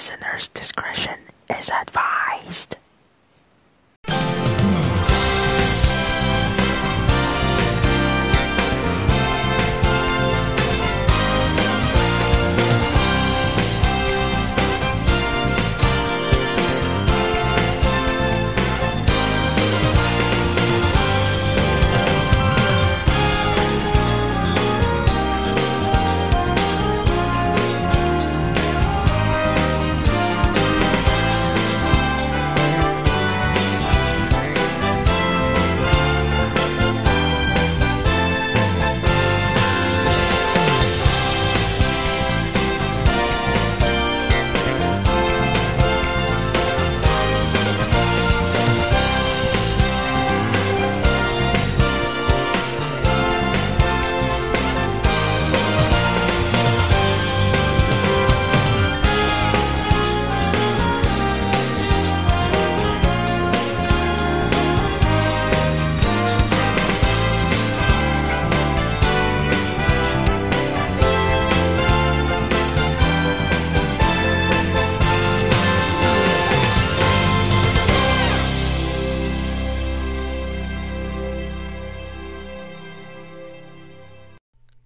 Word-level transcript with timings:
Listener's 0.00 0.48
discretion 0.48 1.18
is 1.50 1.68
advised. 1.68 2.79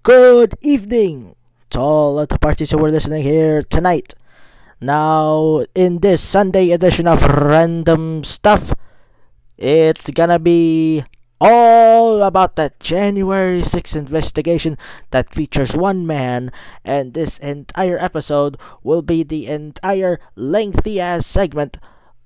Good 0.05 0.59
evening 0.61 1.35
to 1.71 1.81
all 1.81 2.19
of 2.19 2.29
the 2.29 2.39
parties 2.39 2.73
who 2.73 2.85
are 2.85 2.91
listening 2.91 3.23
here 3.23 3.63
tonight. 3.63 4.13
Now, 4.79 5.65
in 5.75 6.01
this 6.01 6.21
Sunday 6.21 6.73
edition 6.73 7.09
of 7.09 7.25
Random 7.25 8.23
Stuff, 8.23 8.75
it's 9.57 10.11
gonna 10.11 10.39
be 10.39 11.05
all 11.41 12.21
about 12.23 12.57
that 12.57 12.79
January 12.81 13.63
6th 13.63 13.97
investigation 13.97 14.77
that 15.11 15.33
features 15.33 15.75
one 15.75 16.07
man, 16.07 16.53
and 16.85 17.15
this 17.15 17.39
entire 17.39 17.97
episode 17.97 18.59
will 18.83 19.01
be 19.01 19.23
the 19.23 19.47
entire 19.47 20.21
lengthy 20.37 21.01
ass 21.01 21.27
segment 21.27 21.79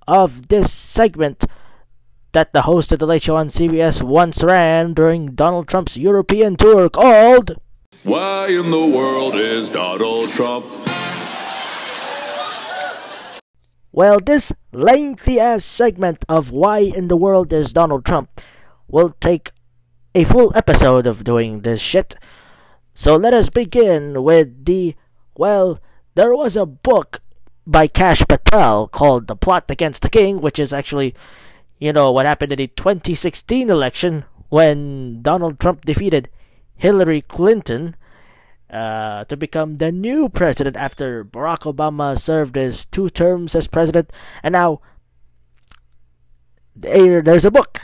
of 0.08 0.48
this 0.48 0.72
segment 0.72 1.44
that 2.32 2.52
the 2.52 2.62
host 2.62 2.90
of 2.90 2.98
the 2.98 3.06
Late 3.06 3.22
Show 3.22 3.36
on 3.36 3.50
CBS 3.50 4.02
once 4.02 4.42
ran 4.42 4.94
during 4.94 5.36
Donald 5.36 5.68
Trump's 5.68 5.96
European 5.96 6.56
tour 6.56 6.90
called 6.90 7.56
Why 8.04 8.46
in 8.46 8.70
the 8.70 8.86
world 8.86 9.34
is 9.34 9.70
Donald 9.70 10.30
Trump? 10.30 10.66
Well, 13.90 14.20
this 14.20 14.52
lengthy 14.70 15.40
ass 15.40 15.64
segment 15.64 16.24
of 16.28 16.52
Why 16.52 16.78
in 16.78 17.08
the 17.08 17.16
World 17.16 17.52
is 17.52 17.72
Donald 17.72 18.04
Trump 18.04 18.30
will 18.86 19.16
take 19.20 19.50
a 20.14 20.22
full 20.22 20.52
episode 20.54 21.08
of 21.08 21.24
doing 21.24 21.62
this 21.62 21.80
shit. 21.80 22.14
So 22.94 23.16
let 23.16 23.34
us 23.34 23.48
begin 23.48 24.22
with 24.22 24.64
the. 24.64 24.94
Well, 25.36 25.80
there 26.14 26.32
was 26.32 26.56
a 26.56 26.66
book 26.66 27.20
by 27.66 27.88
Kash 27.88 28.22
Patel 28.28 28.86
called 28.86 29.26
The 29.26 29.34
Plot 29.34 29.64
Against 29.68 30.02
the 30.02 30.08
King, 30.08 30.40
which 30.40 30.60
is 30.60 30.72
actually, 30.72 31.16
you 31.80 31.92
know, 31.92 32.12
what 32.12 32.26
happened 32.26 32.52
in 32.52 32.58
the 32.58 32.68
2016 32.68 33.68
election 33.68 34.24
when 34.50 35.20
Donald 35.20 35.58
Trump 35.58 35.84
defeated 35.84 36.28
Hillary 36.78 37.22
Clinton 37.22 37.96
uh, 38.70 39.24
to 39.24 39.36
become 39.36 39.78
the 39.78 39.90
new 39.90 40.28
president 40.28 40.76
after 40.76 41.24
Barack 41.24 41.62
Obama 41.62 42.18
served 42.18 42.56
his 42.56 42.86
two 42.86 43.10
terms 43.10 43.54
as 43.54 43.66
president, 43.66 44.10
and 44.42 44.52
now 44.52 44.80
there's 46.76 47.44
a 47.44 47.50
book. 47.50 47.82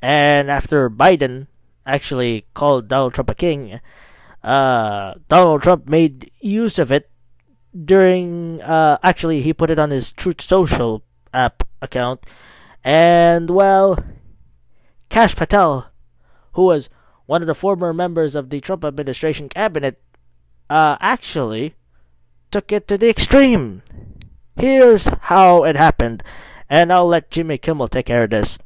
And 0.00 0.50
after 0.50 0.90
Biden 0.90 1.46
actually 1.86 2.46
called 2.54 2.88
Donald 2.88 3.14
Trump 3.14 3.30
a 3.30 3.34
king, 3.34 3.80
uh, 4.42 5.14
Donald 5.28 5.62
Trump 5.62 5.88
made 5.88 6.30
use 6.40 6.78
of 6.78 6.92
it 6.92 7.10
during. 7.72 8.60
Uh, 8.62 8.98
actually, 9.02 9.42
he 9.42 9.52
put 9.52 9.70
it 9.70 9.78
on 9.78 9.90
his 9.90 10.12
Truth 10.12 10.40
Social 10.40 11.02
app 11.32 11.66
account, 11.82 12.20
and 12.82 13.50
well, 13.50 13.98
Kash 15.08 15.34
Patel, 15.34 15.90
who 16.52 16.62
was 16.62 16.88
one 17.26 17.42
of 17.42 17.46
the 17.46 17.54
former 17.54 17.92
members 17.92 18.34
of 18.34 18.50
the 18.50 18.60
Trump 18.60 18.84
administration 18.84 19.48
cabinet, 19.48 20.00
uh, 20.68 20.96
actually 21.00 21.74
took 22.50 22.72
it 22.72 22.86
to 22.88 22.98
the 22.98 23.08
extreme. 23.08 23.82
Here's 24.56 25.08
how 25.22 25.64
it 25.64 25.76
happened, 25.76 26.22
and 26.68 26.92
I'll 26.92 27.08
let 27.08 27.30
Jimmy 27.30 27.58
Kimmel 27.58 27.88
take 27.88 28.06
care 28.06 28.24
of 28.24 28.30
this. 28.30 28.58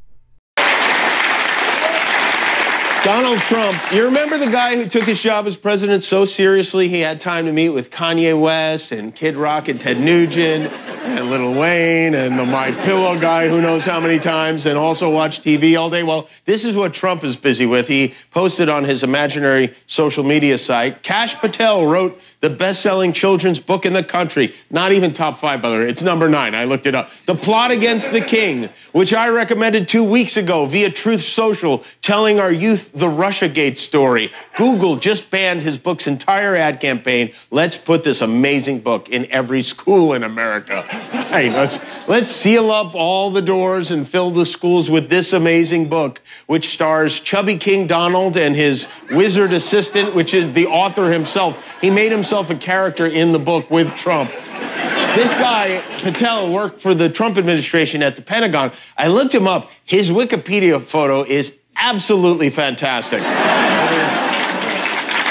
Donald 3.05 3.41
Trump, 3.43 3.81
you 3.93 4.05
remember 4.05 4.39
the 4.39 4.51
guy 4.51 4.75
who 4.75 4.89
took 4.89 5.05
his 5.05 5.21
job 5.21 5.47
as 5.47 5.57
president 5.57 6.03
so 6.03 6.25
seriously 6.25 6.89
he 6.89 6.99
had 6.99 7.21
time 7.21 7.47
to 7.47 7.53
meet 7.53 7.69
with 7.69 7.91
Kanye 7.91 8.39
West 8.39 8.91
and 8.91 9.15
Kid 9.15 9.37
Rock 9.37 9.69
and 9.69 9.81
Ted 9.81 10.01
Nugent 10.01 10.73
and 11.11 11.31
Lil 11.31 11.55
Wayne 11.55 12.15
and 12.15 12.39
the 12.39 12.45
My 12.45 12.71
Pillow 12.71 13.19
guy 13.19 13.49
who 13.49 13.61
knows 13.61 13.85
how 13.85 14.01
many 14.01 14.19
times 14.19 14.67
and 14.67 14.77
also 14.77 15.11
watch 15.11 15.43
TV 15.43 15.79
all 15.79 15.91
day? 15.91 16.03
Well, 16.03 16.29
this 16.45 16.65
is 16.65 16.77
what 16.77 16.95
Trump 16.95 17.25
is 17.25 17.37
busy 17.37 17.67
with. 17.67 17.87
He 17.87 18.15
posted 18.31 18.69
on 18.69 18.85
his 18.85 19.03
imaginary 19.03 19.77
social 19.87 20.25
media 20.25 20.59
site. 20.59 21.03
Kash 21.03 21.35
Patel 21.37 21.87
wrote 21.87 22.19
the 22.41 22.51
best-selling 22.51 23.13
children's 23.13 23.59
book 23.59 23.85
in 23.85 23.93
the 23.93 24.05
country. 24.05 24.55
Not 24.71 24.93
even 24.93 25.13
top 25.13 25.41
five, 25.41 25.61
by 25.61 25.71
the 25.71 25.77
way. 25.77 25.89
It's 25.89 26.03
number 26.03 26.29
nine. 26.29 26.55
I 26.55 26.65
looked 26.65 26.87
it 26.87 26.95
up. 26.95 27.11
The 27.27 27.35
Plot 27.35 27.71
Against 27.71 28.11
the 28.13 28.21
King, 28.21 28.69
which 28.93 29.13
I 29.13 29.29
recommended 29.29 29.89
two 29.89 30.05
weeks 30.05 30.37
ago 30.37 30.67
via 30.67 30.91
Truth 30.91 31.25
Social, 31.25 31.85
telling 32.03 32.39
our 32.39 32.53
youth 32.53 32.83
the 32.95 33.07
Russiagate 33.07 33.79
story. 33.79 34.31
Google 34.57 34.99
just 34.99 35.31
banned 35.31 35.63
his 35.63 35.79
book's 35.79 36.07
entire 36.07 36.55
ad 36.55 36.81
campaign. 36.81 37.33
Let's 37.51 37.77
put 37.77 38.05
this 38.05 38.21
amazing 38.21 38.81
book 38.81 39.09
in 39.09 39.31
every 39.33 39.63
school 39.63 40.15
in 40.15 40.23
America. 40.23 40.85
Hey, 41.29 41.51
let's 41.51 41.79
let's 42.09 42.31
seal 42.31 42.71
up 42.71 42.95
all 42.95 43.31
the 43.31 43.43
doors 43.43 43.91
and 43.91 44.09
fill 44.09 44.33
the 44.33 44.47
schools 44.47 44.89
with 44.91 45.09
this 45.09 45.33
amazing 45.33 45.89
book, 45.89 46.21
which 46.47 46.73
stars 46.73 47.21
Chubby 47.21 47.59
King 47.59 47.87
Donald 47.87 48.37
and 48.37 48.57
his 48.57 48.87
wizard 49.11 49.53
assistant, 49.53 50.15
which 50.15 50.35
is 50.35 50.55
the 50.55 50.67
author 50.67 51.13
himself. 51.13 51.57
He 51.81 51.91
made 51.91 52.13
himself 52.13 52.51
a 52.51 52.57
character 52.57 53.07
in 53.07 53.33
the 53.33 53.39
book 53.39 53.71
with 53.71 53.95
Trump. 53.97 54.31
This 54.31 55.31
guy, 55.31 55.83
Patel, 56.03 56.53
worked 56.53 56.81
for 56.83 56.95
the 56.95 57.09
Trump 57.09 57.39
administration 57.39 58.03
at 58.03 58.17
the 58.17 58.23
Pentagon. 58.23 58.73
I 58.97 59.09
looked 59.09 59.35
him 59.35 59.49
up. 59.49 59.69
His 59.85 60.09
Wikipedia 60.09 60.87
photo 60.89 61.25
is 61.25 61.53
absolutely 61.77 62.51
fantastic. 62.51 63.21
It 63.21 63.93
is, 63.93 64.13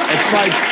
it's 0.10 0.34
like 0.34 0.67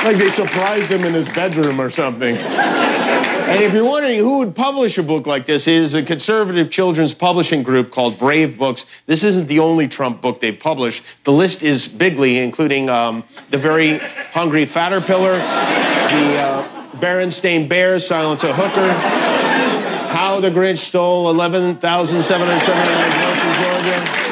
like 0.04 0.16
they 0.16 0.30
surprised 0.32 0.90
him 0.90 1.04
in 1.04 1.12
his 1.12 1.28
bedroom 1.28 1.80
or 1.80 1.90
something. 1.90 2.36
And 2.36 3.64
if 3.64 3.74
you're 3.74 3.84
wondering 3.84 4.18
who 4.18 4.38
would 4.38 4.54
publish 4.54 4.96
a 4.96 5.02
book 5.02 5.26
like 5.26 5.46
this, 5.46 5.66
it 5.66 5.74
is 5.74 5.92
a 5.92 6.02
conservative 6.02 6.70
children's 6.70 7.12
publishing 7.12 7.62
group 7.62 7.90
called 7.90 8.18
Brave 8.18 8.56
Books. 8.56 8.84
This 9.06 9.24
isn't 9.24 9.48
the 9.48 9.58
only 9.58 9.88
Trump 9.88 10.22
book 10.22 10.40
they've 10.40 10.58
published. 10.58 11.02
The 11.24 11.32
list 11.32 11.62
is 11.62 11.88
bigly, 11.88 12.38
including 12.38 12.88
um, 12.88 13.24
The 13.50 13.58
Very 13.58 13.98
Hungry 14.32 14.66
Fatterpillar, 14.66 15.36
The 15.36 16.36
uh, 16.36 16.96
Berenstain 16.96 17.68
Bears, 17.68 18.06
Silence 18.06 18.42
a 18.42 18.54
Hooker, 18.54 18.92
How 18.92 20.40
the 20.40 20.50
Grinch 20.50 20.78
Stole 20.78 21.28
11,779 21.28 23.10
votes 23.20 23.42
in 23.42 23.54
Georgia. 23.62 24.30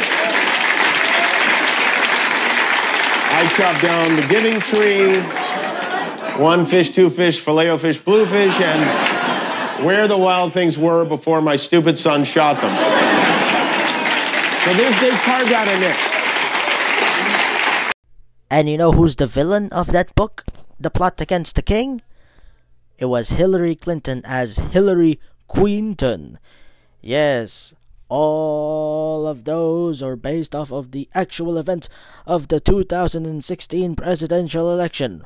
I 3.30 3.52
chopped 3.56 3.82
down 3.82 4.16
the 4.16 4.26
Giving 4.26 4.60
Tree, 4.60 5.47
One 6.38 6.66
Fish, 6.66 6.94
Two 6.94 7.10
Fish, 7.10 7.44
Filet 7.44 7.76
Fish, 7.78 7.98
Bluefish, 7.98 8.54
and 8.60 9.84
Where 9.84 10.06
the 10.08 10.16
Wild 10.16 10.52
Things 10.52 10.78
Were 10.78 11.04
Before 11.04 11.40
My 11.42 11.56
Stupid 11.56 11.98
Son 11.98 12.24
Shot 12.24 12.60
Them. 12.60 12.76
So 14.64 14.74
they've, 14.74 15.00
they've 15.00 15.20
carved 15.20 15.52
out 15.52 15.68
a 15.68 15.78
niche. 15.78 15.96
And 18.50 18.68
you 18.68 18.78
know 18.78 18.92
who's 18.92 19.16
the 19.16 19.26
villain 19.26 19.68
of 19.72 19.88
that 19.88 20.14
book? 20.14 20.44
the 20.80 20.90
plot 20.90 21.20
against 21.20 21.56
the 21.56 21.62
king? 21.62 22.02
It 22.98 23.06
was 23.06 23.30
Hillary 23.30 23.74
Clinton 23.74 24.22
as 24.24 24.56
Hillary 24.56 25.20
Quinton. 25.48 26.38
Yes, 27.00 27.74
all 28.08 29.26
of 29.26 29.44
those 29.44 30.02
are 30.02 30.16
based 30.16 30.54
off 30.54 30.72
of 30.72 30.92
the 30.92 31.08
actual 31.14 31.58
events 31.58 31.88
of 32.26 32.48
the 32.48 32.60
2016 32.60 33.96
presidential 33.96 34.72
election 34.72 35.24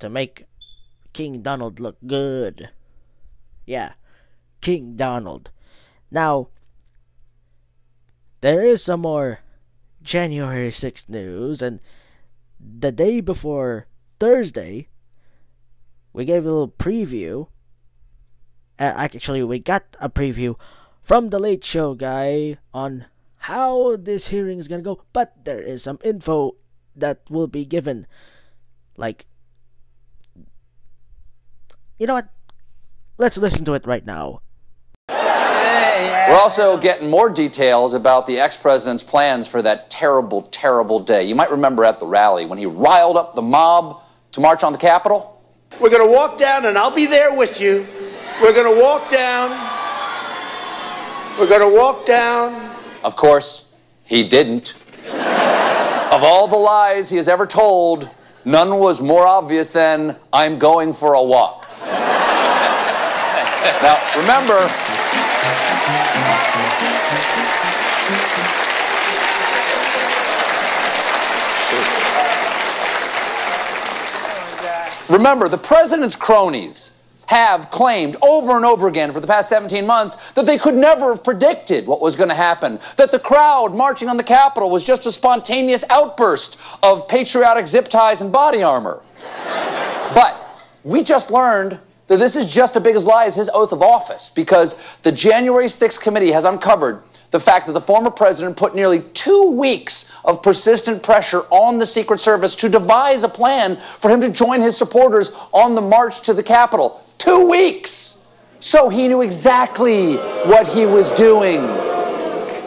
to 0.00 0.08
make 0.08 0.46
King 1.12 1.42
Donald 1.42 1.80
look 1.80 1.96
good. 2.06 2.70
Yeah, 3.66 3.92
King 4.60 4.96
Donald. 4.96 5.50
Now, 6.10 6.48
there 8.40 8.64
is 8.64 8.82
some 8.82 9.00
more 9.00 9.40
January 10.02 10.70
6th 10.70 11.08
news, 11.08 11.62
and 11.62 11.80
the 12.58 12.92
day 12.92 13.20
before 13.20 13.86
Thursday, 14.18 14.88
we 16.12 16.24
gave 16.24 16.44
a 16.44 16.50
little 16.50 16.68
preview. 16.68 17.48
Uh, 18.78 18.92
actually, 18.96 19.42
we 19.42 19.58
got 19.58 19.96
a 20.00 20.08
preview 20.08 20.56
from 21.02 21.30
the 21.30 21.38
Late 21.38 21.64
Show 21.64 21.94
guy 21.94 22.56
on 22.72 23.06
how 23.44 23.96
this 23.96 24.28
hearing 24.28 24.58
is 24.58 24.68
gonna 24.68 24.82
go, 24.82 25.02
but 25.12 25.44
there 25.44 25.60
is 25.60 25.82
some 25.82 25.98
info 26.04 26.56
that 26.96 27.20
will 27.30 27.46
be 27.46 27.64
given. 27.64 28.06
Like, 28.96 29.26
you 32.00 32.06
know 32.06 32.14
what? 32.14 32.28
Let's 33.18 33.36
listen 33.36 33.64
to 33.66 33.74
it 33.74 33.86
right 33.86 34.04
now. 34.04 34.40
We're 35.10 36.38
also 36.38 36.78
getting 36.78 37.10
more 37.10 37.28
details 37.28 37.92
about 37.92 38.26
the 38.26 38.40
ex 38.40 38.56
president's 38.56 39.04
plans 39.04 39.46
for 39.46 39.60
that 39.60 39.90
terrible, 39.90 40.42
terrible 40.42 41.00
day. 41.00 41.24
You 41.24 41.34
might 41.34 41.50
remember 41.50 41.84
at 41.84 41.98
the 41.98 42.06
rally 42.06 42.46
when 42.46 42.58
he 42.58 42.64
riled 42.64 43.18
up 43.18 43.34
the 43.34 43.42
mob 43.42 44.02
to 44.32 44.40
march 44.40 44.64
on 44.64 44.72
the 44.72 44.78
Capitol. 44.78 45.42
We're 45.78 45.90
going 45.90 46.06
to 46.06 46.12
walk 46.12 46.38
down, 46.38 46.64
and 46.64 46.78
I'll 46.78 46.94
be 46.94 47.06
there 47.06 47.36
with 47.36 47.60
you. 47.60 47.86
We're 48.40 48.54
going 48.54 48.74
to 48.74 48.80
walk 48.80 49.10
down. 49.10 49.50
We're 51.38 51.48
going 51.48 51.68
to 51.70 51.76
walk 51.76 52.06
down. 52.06 52.76
Of 53.04 53.16
course, 53.16 53.74
he 54.04 54.26
didn't. 54.26 54.78
of 55.06 56.22
all 56.22 56.48
the 56.48 56.56
lies 56.56 57.10
he 57.10 57.16
has 57.16 57.28
ever 57.28 57.46
told, 57.46 58.08
none 58.44 58.78
was 58.78 59.02
more 59.02 59.26
obvious 59.26 59.72
than, 59.72 60.16
I'm 60.32 60.58
going 60.58 60.94
for 60.94 61.12
a 61.12 61.22
walk. 61.22 61.59
Now, 63.82 63.98
remember, 64.16 64.70
Remember, 75.10 75.48
the 75.48 75.58
president's 75.58 76.14
cronies 76.14 76.92
have 77.26 77.70
claimed 77.70 78.16
over 78.22 78.56
and 78.56 78.64
over 78.64 78.86
again 78.86 79.12
for 79.12 79.18
the 79.20 79.26
past 79.26 79.48
17 79.48 79.84
months 79.84 80.32
that 80.32 80.46
they 80.46 80.56
could 80.56 80.74
never 80.74 81.14
have 81.14 81.24
predicted 81.24 81.86
what 81.86 82.00
was 82.00 82.14
going 82.16 82.28
to 82.28 82.34
happen, 82.34 82.78
that 82.96 83.10
the 83.10 83.18
crowd 83.18 83.74
marching 83.74 84.08
on 84.08 84.16
the 84.16 84.22
Capitol 84.22 84.70
was 84.70 84.84
just 84.84 85.06
a 85.06 85.12
spontaneous 85.12 85.84
outburst 85.90 86.58
of 86.82 87.08
patriotic 87.08 87.66
zip 87.66 87.88
ties 87.88 88.20
and 88.20 88.30
body 88.30 88.62
armor. 88.62 89.00
but 90.14 90.49
we 90.84 91.02
just 91.02 91.30
learned 91.30 91.78
that 92.06 92.18
this 92.18 92.34
is 92.34 92.52
just 92.52 92.74
as 92.76 92.82
big 92.82 92.96
as 92.96 93.06
lie 93.06 93.24
as 93.24 93.36
his 93.36 93.48
oath 93.54 93.72
of 93.72 93.82
office 93.82 94.28
because 94.28 94.80
the 95.02 95.12
January 95.12 95.66
6th 95.66 96.00
committee 96.00 96.32
has 96.32 96.44
uncovered 96.44 97.02
the 97.30 97.38
fact 97.38 97.66
that 97.66 97.72
the 97.72 97.80
former 97.80 98.10
president 98.10 98.56
put 98.56 98.74
nearly 98.74 99.02
two 99.14 99.50
weeks 99.52 100.12
of 100.24 100.42
persistent 100.42 101.02
pressure 101.02 101.42
on 101.50 101.78
the 101.78 101.86
Secret 101.86 102.18
Service 102.18 102.56
to 102.56 102.68
devise 102.68 103.22
a 103.22 103.28
plan 103.28 103.76
for 103.76 104.10
him 104.10 104.20
to 104.20 104.28
join 104.28 104.60
his 104.60 104.76
supporters 104.76 105.30
on 105.52 105.76
the 105.76 105.80
march 105.80 106.22
to 106.22 106.34
the 106.34 106.42
Capitol. 106.42 107.00
Two 107.18 107.48
weeks! 107.48 108.26
So 108.58 108.88
he 108.88 109.06
knew 109.06 109.22
exactly 109.22 110.16
what 110.16 110.66
he 110.66 110.84
was 110.86 111.12
doing, 111.12 111.62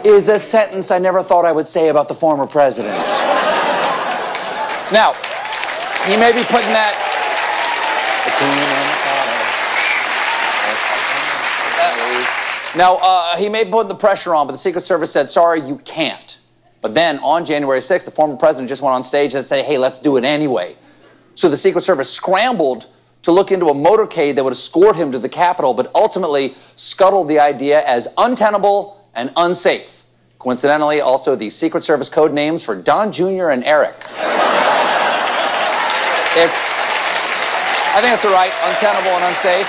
is 0.04 0.28
a 0.28 0.38
sentence 0.38 0.90
I 0.90 0.98
never 0.98 1.22
thought 1.22 1.44
I 1.44 1.52
would 1.52 1.66
say 1.66 1.88
about 1.88 2.08
the 2.08 2.14
former 2.14 2.46
president. 2.46 2.96
now, 4.92 5.14
he 6.06 6.16
may 6.16 6.32
be 6.32 6.42
putting 6.44 6.72
that. 6.72 7.13
Now, 12.76 12.96
uh, 12.96 13.36
he 13.36 13.48
may 13.48 13.64
put 13.64 13.88
the 13.88 13.94
pressure 13.94 14.34
on, 14.34 14.46
but 14.46 14.52
the 14.52 14.58
Secret 14.58 14.82
Service 14.82 15.12
said, 15.12 15.28
sorry, 15.28 15.60
you 15.60 15.76
can't. 15.78 16.40
But 16.80 16.94
then 16.94 17.18
on 17.20 17.44
January 17.44 17.80
6th, 17.80 18.04
the 18.04 18.10
former 18.10 18.36
president 18.36 18.68
just 18.68 18.82
went 18.82 18.94
on 18.94 19.02
stage 19.02 19.34
and 19.34 19.44
said, 19.44 19.62
hey, 19.62 19.78
let's 19.78 20.00
do 20.00 20.16
it 20.16 20.24
anyway. 20.24 20.76
So 21.34 21.48
the 21.48 21.56
Secret 21.56 21.82
Service 21.82 22.10
scrambled 22.12 22.86
to 23.22 23.32
look 23.32 23.50
into 23.52 23.66
a 23.66 23.74
motorcade 23.74 24.34
that 24.34 24.44
would 24.44 24.52
escort 24.52 24.96
him 24.96 25.12
to 25.12 25.18
the 25.18 25.28
Capitol, 25.28 25.72
but 25.72 25.90
ultimately 25.94 26.54
scuttled 26.76 27.28
the 27.28 27.38
idea 27.38 27.82
as 27.86 28.08
untenable 28.18 29.08
and 29.14 29.32
unsafe. 29.36 30.02
Coincidentally, 30.38 31.00
also 31.00 31.34
the 31.36 31.48
Secret 31.48 31.84
Service 31.84 32.08
code 32.10 32.32
names 32.32 32.62
for 32.62 32.74
Don 32.74 33.12
Jr. 33.12 33.48
and 33.48 33.64
Eric. 33.64 33.96
it's, 36.36 36.83
I 37.94 38.00
think 38.00 38.12
it's 38.12 38.24
all 38.24 38.32
right, 38.32 38.50
untenable 38.64 39.12
and 39.12 39.24
unsafe. 39.30 39.68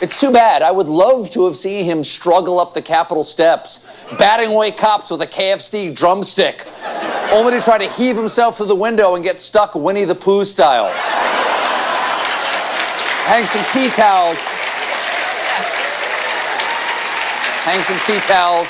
It's 0.00 0.18
too 0.18 0.32
bad. 0.32 0.62
I 0.62 0.70
would 0.70 0.88
love 0.88 1.30
to 1.32 1.44
have 1.44 1.56
seen 1.56 1.84
him 1.84 2.02
struggle 2.02 2.58
up 2.58 2.72
the 2.72 2.80
Capitol 2.80 3.22
steps, 3.22 3.86
batting 4.18 4.48
away 4.48 4.70
cops 4.70 5.10
with 5.10 5.20
a 5.20 5.26
KFC 5.26 5.94
drumstick, 5.94 6.66
only 7.32 7.52
to 7.52 7.60
try 7.60 7.76
to 7.76 7.86
heave 7.86 8.16
himself 8.16 8.56
through 8.56 8.66
the 8.66 8.74
window 8.74 9.14
and 9.14 9.22
get 9.22 9.42
stuck 9.42 9.74
Winnie 9.74 10.06
the 10.06 10.14
Pooh 10.14 10.46
style. 10.46 10.90
Hang 13.26 13.44
some 13.44 13.64
tea 13.72 13.90
towels. 13.90 14.38
Hang 17.64 17.82
some 17.82 17.98
tea 18.06 18.20
towels. 18.26 18.68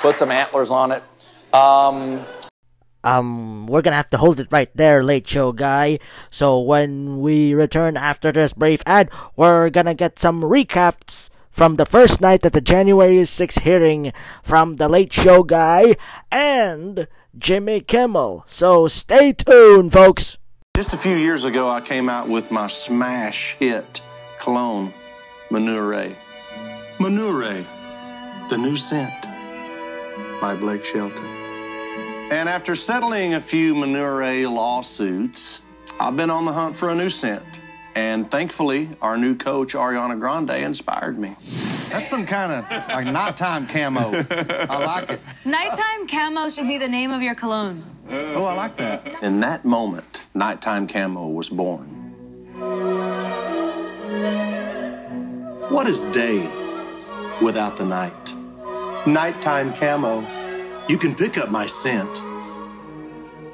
Put 0.00 0.16
some 0.16 0.32
antlers 0.32 0.72
on 0.72 0.90
it. 0.90 1.02
Um, 1.54 2.26
um, 3.04 3.66
we're 3.66 3.82
gonna 3.82 3.96
have 3.96 4.10
to 4.10 4.16
hold 4.16 4.40
it 4.40 4.48
right 4.50 4.70
there, 4.74 5.04
late 5.04 5.28
show 5.28 5.52
guy. 5.52 5.98
So 6.30 6.58
when 6.58 7.20
we 7.20 7.54
return 7.54 7.96
after 7.96 8.32
this 8.32 8.54
brief 8.54 8.82
ad, 8.86 9.10
we're 9.36 9.70
gonna 9.70 9.94
get 9.94 10.18
some 10.18 10.40
recaps 10.40 11.28
from 11.52 11.76
the 11.76 11.86
first 11.86 12.20
night 12.20 12.44
of 12.44 12.52
the 12.52 12.60
January 12.60 13.18
6th 13.18 13.60
hearing 13.60 14.12
from 14.42 14.76
the 14.76 14.88
late 14.88 15.12
show 15.12 15.42
guy 15.42 15.96
and 16.32 17.06
Jimmy 17.38 17.80
Kimmel. 17.80 18.44
So 18.48 18.88
stay 18.88 19.32
tuned, 19.32 19.92
folks. 19.92 20.38
Just 20.74 20.92
a 20.92 20.98
few 20.98 21.16
years 21.16 21.44
ago, 21.44 21.70
I 21.70 21.80
came 21.80 22.08
out 22.08 22.28
with 22.28 22.50
my 22.50 22.66
smash 22.66 23.54
hit 23.60 24.00
cologne, 24.40 24.92
Manure. 25.50 26.16
Manure, 26.98 27.64
the 28.48 28.56
new 28.58 28.76
scent 28.76 29.26
by 30.40 30.56
Blake 30.56 30.84
Shelton. 30.84 31.33
And 32.30 32.48
after 32.48 32.74
settling 32.74 33.34
a 33.34 33.40
few 33.40 33.74
Manure 33.74 34.48
lawsuits, 34.48 35.60
I've 36.00 36.16
been 36.16 36.30
on 36.30 36.44
the 36.46 36.52
hunt 36.52 36.76
for 36.76 36.88
a 36.90 36.94
new 36.94 37.10
scent. 37.10 37.44
And 37.94 38.30
thankfully, 38.30 38.88
our 39.00 39.16
new 39.16 39.36
coach, 39.36 39.74
Ariana 39.74 40.18
Grande, 40.18 40.50
inspired 40.50 41.18
me. 41.18 41.36
That's 41.90 42.08
some 42.08 42.26
kind 42.26 42.50
of 42.52 42.88
like 42.88 43.06
nighttime 43.06 43.68
camo. 43.68 44.26
I 44.30 44.84
like 44.84 45.10
it. 45.10 45.20
Nighttime 45.44 46.08
camo 46.08 46.48
should 46.48 46.66
be 46.66 46.78
the 46.78 46.88
name 46.88 47.12
of 47.12 47.22
your 47.22 47.34
cologne. 47.34 47.84
Oh, 48.10 48.44
I 48.44 48.54
like 48.54 48.76
that. 48.78 49.22
In 49.22 49.40
that 49.40 49.64
moment, 49.64 50.22
Nighttime 50.34 50.86
Camo 50.86 51.28
was 51.28 51.48
born. 51.48 51.86
What 55.70 55.88
is 55.88 56.00
day 56.12 56.50
without 57.40 57.76
the 57.76 57.84
night? 57.84 58.34
Nighttime 59.06 59.72
Camo. 59.74 60.43
You 60.86 60.98
can 60.98 61.14
pick 61.14 61.38
up 61.38 61.50
my 61.50 61.64
scent, 61.64 62.22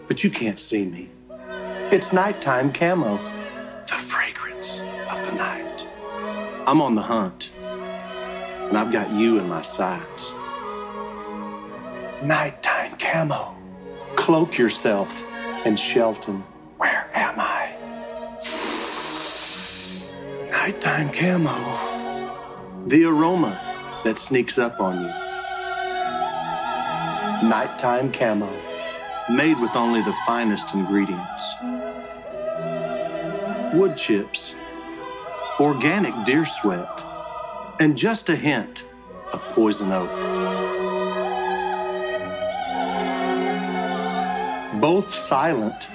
but 0.08 0.24
you 0.24 0.30
can't 0.30 0.58
see 0.58 0.84
me. 0.84 1.10
It's 1.92 2.12
nighttime 2.12 2.72
camo, 2.72 3.18
the 3.86 3.94
fragrance 3.94 4.80
of 5.08 5.24
the 5.24 5.30
night. 5.32 5.86
I'm 6.66 6.80
on 6.82 6.96
the 6.96 7.02
hunt, 7.02 7.50
and 7.56 8.76
I've 8.76 8.90
got 8.90 9.12
you 9.12 9.38
in 9.38 9.48
my 9.48 9.62
sights. 9.62 10.32
Nighttime 12.20 12.96
camo. 12.98 13.54
Cloak 14.16 14.58
yourself 14.58 15.24
in 15.64 15.76
Shelton. 15.76 16.42
Where 16.78 17.08
am 17.14 17.38
I? 17.38 17.76
Nighttime 20.50 21.12
camo. 21.12 22.86
The 22.88 23.04
aroma 23.04 24.00
that 24.02 24.18
sneaks 24.18 24.58
up 24.58 24.80
on 24.80 25.04
you. 25.04 25.19
Nighttime 27.42 28.12
camo. 28.12 28.50
Made 29.30 29.58
with 29.58 29.74
only 29.76 30.02
the 30.02 30.14
finest 30.26 30.74
ingredients. 30.74 31.54
Wood 33.74 33.96
chips. 33.96 34.54
Organic 35.58 36.24
deer 36.24 36.44
sweat. 36.44 37.02
And 37.78 37.96
just 37.96 38.28
a 38.28 38.36
hint 38.36 38.84
of 39.32 39.40
poison 39.50 39.92
oak. 39.92 40.10
both 44.80 45.12
silent 45.12 45.88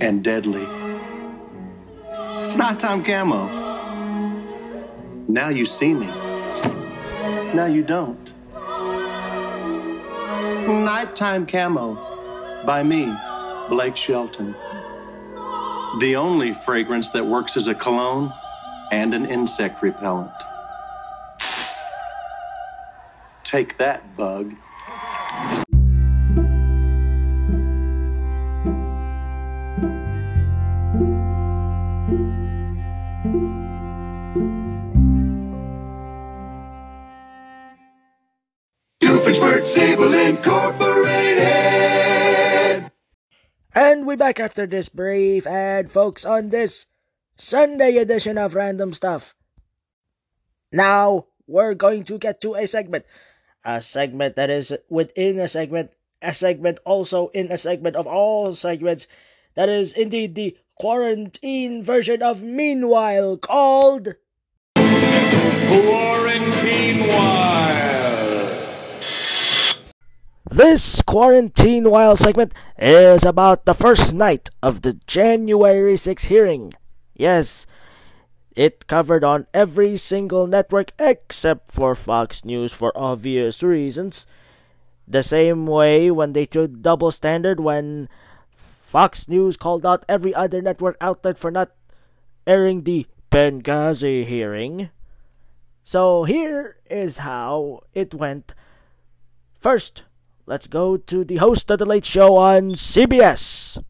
and 0.00 0.22
deadly. 0.22 0.66
It's 2.40 2.54
nighttime 2.54 3.02
camo. 3.02 3.46
Now 5.26 5.48
you 5.48 5.64
see 5.64 5.94
me. 5.94 6.06
Now 7.54 7.66
you 7.66 7.82
don't. 7.82 8.27
Nighttime 10.68 11.46
camo 11.46 11.94
by 12.66 12.82
me, 12.82 13.10
Blake 13.70 13.96
Shelton. 13.96 14.54
The 15.98 16.14
only 16.14 16.52
fragrance 16.52 17.08
that 17.10 17.24
works 17.24 17.56
as 17.56 17.68
a 17.68 17.74
cologne 17.74 18.34
and 18.92 19.14
an 19.14 19.24
insect 19.24 19.82
repellent. 19.82 20.30
Take 23.44 23.78
that, 23.78 24.14
bug. 24.14 24.54
Back 44.28 44.40
after 44.40 44.66
this 44.66 44.90
brief 44.90 45.46
ad, 45.46 45.90
folks, 45.90 46.22
on 46.22 46.50
this 46.50 46.84
Sunday 47.34 47.96
edition 47.96 48.36
of 48.36 48.54
Random 48.54 48.92
Stuff. 48.92 49.34
Now, 50.70 51.28
we're 51.46 51.72
going 51.72 52.04
to 52.04 52.18
get 52.18 52.38
to 52.42 52.52
a 52.52 52.66
segment. 52.66 53.06
A 53.64 53.80
segment 53.80 54.36
that 54.36 54.50
is 54.50 54.76
within 54.90 55.40
a 55.40 55.48
segment, 55.48 55.92
a 56.20 56.34
segment 56.34 56.78
also 56.84 57.28
in 57.28 57.50
a 57.50 57.56
segment 57.56 57.96
of 57.96 58.06
all 58.06 58.52
segments. 58.52 59.08
That 59.54 59.70
is 59.70 59.94
indeed 59.94 60.34
the 60.34 60.58
quarantine 60.78 61.82
version 61.82 62.22
of 62.22 62.42
Meanwhile 62.42 63.38
called. 63.38 64.16
Quarantine 64.76 67.08
Wild. 67.08 67.77
This 70.50 71.02
Quarantine 71.02 71.90
While 71.90 72.16
segment 72.16 72.54
is 72.78 73.22
about 73.22 73.66
the 73.66 73.74
first 73.74 74.14
night 74.14 74.48
of 74.62 74.80
the 74.80 74.94
January 74.94 75.94
6 75.94 76.24
hearing. 76.24 76.72
Yes, 77.14 77.66
it 78.56 78.86
covered 78.86 79.22
on 79.22 79.46
every 79.52 79.98
single 79.98 80.46
network 80.46 80.92
except 80.98 81.72
for 81.72 81.94
Fox 81.94 82.46
News 82.46 82.72
for 82.72 82.96
obvious 82.96 83.62
reasons. 83.62 84.26
The 85.06 85.22
same 85.22 85.66
way 85.66 86.10
when 86.10 86.32
they 86.32 86.46
took 86.46 86.80
double 86.80 87.10
standard 87.10 87.60
when 87.60 88.08
Fox 88.86 89.28
News 89.28 89.58
called 89.58 89.84
out 89.84 90.06
every 90.08 90.34
other 90.34 90.62
network 90.62 90.96
outlet 90.98 91.36
for 91.36 91.50
not 91.50 91.72
airing 92.46 92.84
the 92.84 93.06
Benghazi 93.30 94.26
hearing. 94.26 94.88
So 95.84 96.24
here 96.24 96.76
is 96.90 97.18
how 97.18 97.82
it 97.92 98.14
went. 98.14 98.54
First, 99.60 100.04
let's 100.48 100.66
go 100.66 100.96
to 100.96 101.24
the 101.24 101.36
host 101.36 101.70
of 101.70 101.78
the 101.78 101.84
Late 101.84 102.06
Show 102.06 102.36
on 102.36 102.70
CBS. 102.72 103.84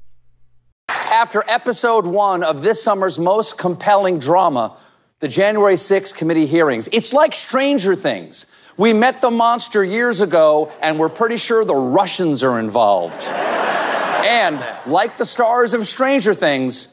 After 0.88 1.44
episode 1.46 2.04
one 2.04 2.42
of 2.42 2.62
this 2.62 2.82
summer's 2.82 3.16
most 3.16 3.56
compelling 3.56 4.18
drama, 4.18 4.76
the 5.20 5.28
January 5.28 5.76
6th 5.76 6.14
committee 6.14 6.48
hearings, 6.48 6.88
it's 6.90 7.12
like 7.12 7.36
Stranger 7.36 7.94
Things. 7.94 8.44
We 8.76 8.92
met 8.92 9.20
the 9.20 9.30
monster 9.30 9.84
years 9.84 10.20
ago, 10.20 10.72
and 10.82 10.98
we're 10.98 11.08
pretty 11.08 11.36
sure 11.36 11.64
the 11.64 11.76
Russians 11.76 12.42
are 12.42 12.58
involved. 12.58 13.22
and 13.22 14.90
like 14.90 15.16
the 15.16 15.26
stars 15.26 15.74
of 15.74 15.86
Stranger 15.86 16.34
Things, 16.34 16.88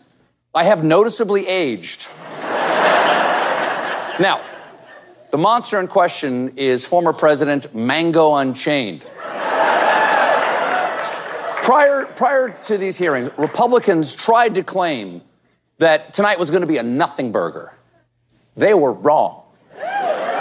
I 0.54 0.66
have 0.66 0.84
noticeably 0.84 1.48
aged. 1.48 2.06
now, 4.20 4.46
the 5.32 5.40
monster 5.40 5.80
in 5.80 5.88
question 5.88 6.54
is 6.56 6.86
former 6.86 7.14
President 7.14 7.74
Mango 7.74 8.36
Unchained. 8.36 9.04
Prior, 11.66 12.06
prior 12.06 12.56
to 12.68 12.78
these 12.78 12.96
hearings, 12.96 13.32
Republicans 13.40 14.14
tried 14.14 14.54
to 14.54 14.62
claim 14.62 15.24
that 15.80 16.14
tonight 16.14 16.38
was 16.38 16.52
going 16.52 16.62
to 16.62 16.68
be 16.68 16.78
a 16.78 16.84
nothing 16.84 17.32
burger. 17.32 17.74
They 18.56 18.76
were 18.76 18.92
wrong. 18.92 19.42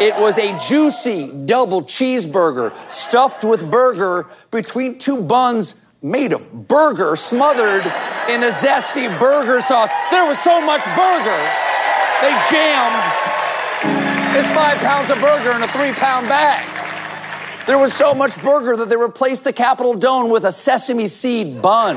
It 0.02 0.18
was 0.18 0.36
a 0.36 0.58
juicy 0.68 1.28
double 1.46 1.82
cheeseburger 1.84 2.74
stuffed 2.90 3.42
with 3.42 3.70
burger 3.70 4.26
between 4.50 4.98
two 4.98 5.22
buns 5.22 5.72
made 6.02 6.34
of 6.34 6.68
burger 6.68 7.16
smothered 7.16 7.86
in 8.28 8.42
a 8.42 8.50
zesty 8.60 9.08
burger 9.18 9.62
sauce. 9.62 9.88
There 10.10 10.26
was 10.26 10.38
so 10.40 10.60
much 10.60 10.84
burger, 10.84 11.40
they 12.20 12.36
jammed 12.52 13.00
this 14.36 14.46
five 14.54 14.76
pounds 14.76 15.10
of 15.10 15.18
burger 15.22 15.52
in 15.52 15.62
a 15.62 15.72
three 15.72 15.94
pound 15.94 16.28
bag. 16.28 16.83
There 17.66 17.78
was 17.78 17.94
so 17.94 18.14
much 18.14 18.40
burger 18.42 18.76
that 18.76 18.90
they 18.90 18.96
replaced 18.96 19.44
the 19.44 19.52
Capitol 19.52 19.94
Dome 19.94 20.28
with 20.28 20.44
a 20.44 20.52
sesame 20.52 21.08
seed 21.08 21.62
bun. 21.62 21.96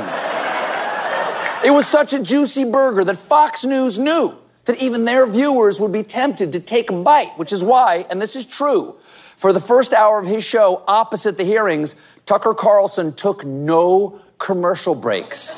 It 1.65 1.71
was 1.71 1.87
such 1.87 2.13
a 2.13 2.19
juicy 2.19 2.63
burger 2.63 3.03
that 3.03 3.17
Fox 3.27 3.65
News 3.65 3.99
knew 3.99 4.33
that 4.63 4.77
even 4.77 5.03
their 5.03 5.25
viewers 5.25 5.77
would 5.79 5.91
be 5.91 6.03
tempted 6.03 6.53
to 6.53 6.61
take 6.61 6.89
a 6.89 6.93
bite, 6.93 7.37
which 7.37 7.51
is 7.51 7.63
why, 7.63 8.05
and 8.09 8.21
this 8.21 8.35
is 8.35 8.45
true, 8.45 8.95
for 9.35 9.51
the 9.51 9.59
first 9.59 9.91
hour 9.91 10.19
of 10.19 10.25
his 10.25 10.45
show 10.45 10.83
opposite 10.87 11.37
the 11.37 11.43
hearings, 11.43 11.95
Tucker 12.25 12.53
Carlson 12.53 13.13
took 13.13 13.43
no 13.45 14.21
commercial 14.39 14.95
breaks. 14.95 15.57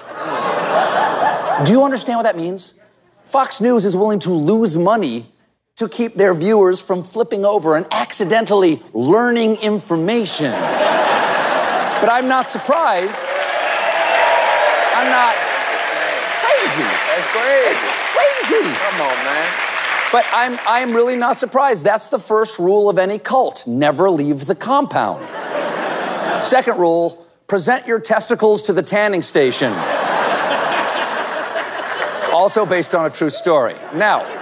Do 1.65 1.71
you 1.71 1.83
understand 1.83 2.17
what 2.17 2.23
that 2.23 2.37
means? 2.37 2.73
Fox 3.25 3.61
News 3.61 3.85
is 3.85 3.95
willing 3.95 4.19
to 4.21 4.31
lose 4.31 4.75
money 4.75 5.31
to 5.79 5.87
keep 5.87 6.15
their 6.15 6.33
viewers 6.33 6.81
from 6.81 7.05
flipping 7.05 7.45
over 7.45 7.77
and 7.77 7.85
accidentally 7.89 8.83
learning 8.93 9.55
information. 9.57 10.51
but 10.51 10.59
I'm 12.09 12.27
not 12.27 12.49
surprised. 12.49 13.23
I'm 14.93 15.09
not 15.09 15.35
crazy. 16.43 16.83
That's 16.83 17.27
crazy. 17.31 17.87
Crazy. 18.11 18.75
Come 18.75 19.01
on, 19.01 19.23
man. 19.23 19.49
But 20.11 20.25
I'm 20.33 20.59
I'm 20.67 20.93
really 20.93 21.15
not 21.15 21.39
surprised. 21.39 21.85
That's 21.85 22.07
the 22.07 22.19
first 22.19 22.59
rule 22.59 22.89
of 22.89 22.97
any 22.97 23.17
cult. 23.17 23.65
Never 23.65 24.09
leave 24.09 24.47
the 24.47 24.55
compound. 24.55 25.23
Second 26.43 26.77
rule, 26.77 27.25
present 27.47 27.87
your 27.87 28.01
testicles 28.01 28.63
to 28.63 28.73
the 28.73 28.83
tanning 28.83 29.21
station. 29.21 29.71
also 32.33 32.65
based 32.65 32.93
on 32.93 33.05
a 33.05 33.09
true 33.09 33.29
story. 33.29 33.75
Now, 33.93 34.38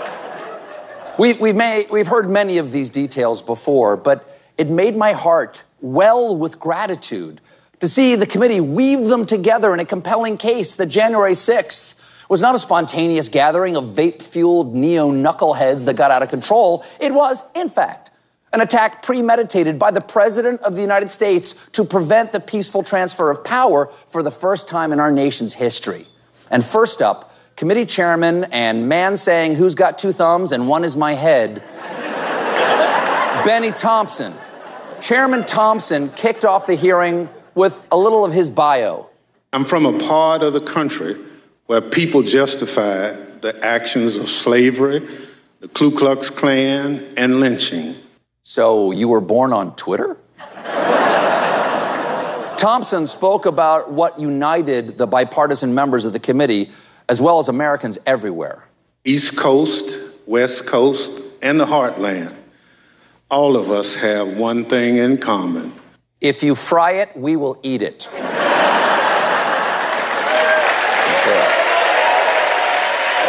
We've, 1.18 1.40
we've, 1.40 1.56
made, 1.56 1.90
we've 1.90 2.08
heard 2.08 2.30
many 2.30 2.60
of 2.60 2.72
these 2.72 2.92
details 2.92 3.42
before, 3.42 3.98
but 3.98 4.40
it 4.56 4.70
made 4.70 4.96
my 4.96 5.14
heart 5.14 5.60
well 5.82 6.36
with 6.36 6.60
gratitude 6.60 7.42
to 7.82 7.88
see 7.88 8.16
the 8.16 8.28
committee 8.28 8.60
weave 8.60 9.06
them 9.06 9.26
together 9.26 9.74
in 9.74 9.80
a 9.80 9.86
compelling 9.86 10.38
case 10.38 10.76
that 10.76 10.88
January 10.88 11.34
6th 11.34 11.94
was 12.30 12.40
not 12.40 12.54
a 12.54 12.60
spontaneous 12.60 13.30
gathering 13.30 13.76
of 13.76 13.96
vape 13.96 14.22
fueled 14.22 14.76
neo 14.76 15.12
knuckleheads 15.12 15.86
that 15.86 15.96
got 15.96 16.12
out 16.12 16.22
of 16.22 16.30
control. 16.30 16.86
It 17.00 17.12
was, 17.14 17.42
in 17.56 17.70
fact, 17.70 18.12
an 18.54 18.62
attack 18.62 19.02
premeditated 19.02 19.80
by 19.80 19.90
the 19.90 20.02
President 20.02 20.62
of 20.62 20.76
the 20.76 20.82
United 20.82 21.10
States 21.10 21.56
to 21.72 21.84
prevent 21.84 22.32
the 22.32 22.40
peaceful 22.40 22.84
transfer 22.84 23.32
of 23.32 23.44
power 23.44 23.92
for 24.12 24.22
the 24.22 24.32
first 24.32 24.68
time 24.68 24.94
in 24.94 25.00
our 25.00 25.12
nation's 25.12 25.54
history. 25.54 26.08
And 26.52 26.64
first 26.64 27.02
up, 27.02 27.34
committee 27.58 27.88
chairman 27.88 28.46
and 28.46 28.88
man 28.88 29.18
saying 29.18 29.56
who's 29.56 29.76
got 29.76 29.98
two 29.98 30.14
thumbs 30.14 30.54
and 30.54 30.70
one 30.70 30.86
is 30.86 30.96
my 30.96 31.16
head, 31.16 31.56
Bennie 33.46 33.72
Thompson. 33.72 34.36
Chairman 35.02 35.46
Thompson 35.46 36.12
kicked 36.12 36.46
off 36.46 36.68
the 36.68 36.76
hearing 36.76 37.30
with 37.56 37.74
a 37.92 37.98
little 37.98 38.24
of 38.24 38.32
his 38.32 38.50
bio. 38.50 39.10
I'm 39.52 39.66
from 39.66 39.88
a 39.88 40.00
part 40.00 40.44
of 40.44 40.54
the 40.54 40.62
country 40.62 41.20
where 41.66 41.82
people 41.82 42.22
justify 42.22 43.16
the 43.42 43.60
actions 43.64 44.16
of 44.16 44.30
slavery, 44.30 45.08
the 45.60 45.68
Ku 45.68 45.98
Klux 45.98 46.30
Klan, 46.30 47.14
and 47.18 47.40
lynching. 47.40 47.96
So 48.44 48.92
you 48.92 49.08
were 49.08 49.22
born 49.22 49.52
on 49.52 49.76
Twitter? 49.76 50.18
Thompson 52.58 53.08
spoke 53.08 53.46
about 53.46 53.92
what 53.92 54.20
united 54.20 54.98
the 54.98 55.08
bipartisan 55.08 55.74
members 55.74 56.06
of 56.06 56.14
the 56.14 56.20
committee 56.20 56.72
as 57.10 57.22
well 57.22 57.40
as 57.40 57.48
Americans 57.48 57.98
everywhere. 58.06 58.68
East 59.06 59.38
Coast, 59.38 59.86
West 60.26 60.66
Coast, 60.66 61.12
and 61.42 61.60
the 61.60 61.66
Heartland. 61.66 62.36
All 63.30 63.56
of 63.56 63.72
us 63.72 63.94
have 63.94 64.38
one 64.38 64.70
thing 64.70 64.98
in 64.98 65.18
common. 65.18 65.74
If 66.20 66.42
you 66.44 66.56
fry 66.56 66.94
it, 66.94 67.16
we 67.16 67.36
will 67.36 67.60
eat 67.64 67.82
it. 67.82 68.08
Oh, 68.12 68.16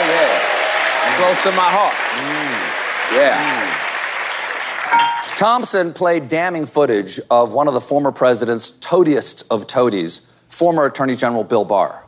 yeah. 0.08 1.16
Close 1.16 1.42
to 1.42 1.52
my 1.52 1.70
heart. 1.70 1.94
Mm. 1.94 3.16
Yeah. 3.16 3.74
Mm. 3.74 5.36
Thompson 5.36 5.92
played 5.92 6.28
damning 6.28 6.66
footage 6.66 7.20
of 7.30 7.52
one 7.52 7.68
of 7.68 7.74
the 7.74 7.80
former 7.80 8.10
president's 8.10 8.70
toadiest 8.80 9.44
of 9.50 9.66
toadies, 9.66 10.20
former 10.48 10.84
Attorney 10.84 11.14
General 11.14 11.44
Bill 11.44 11.64
Barr. 11.64 12.04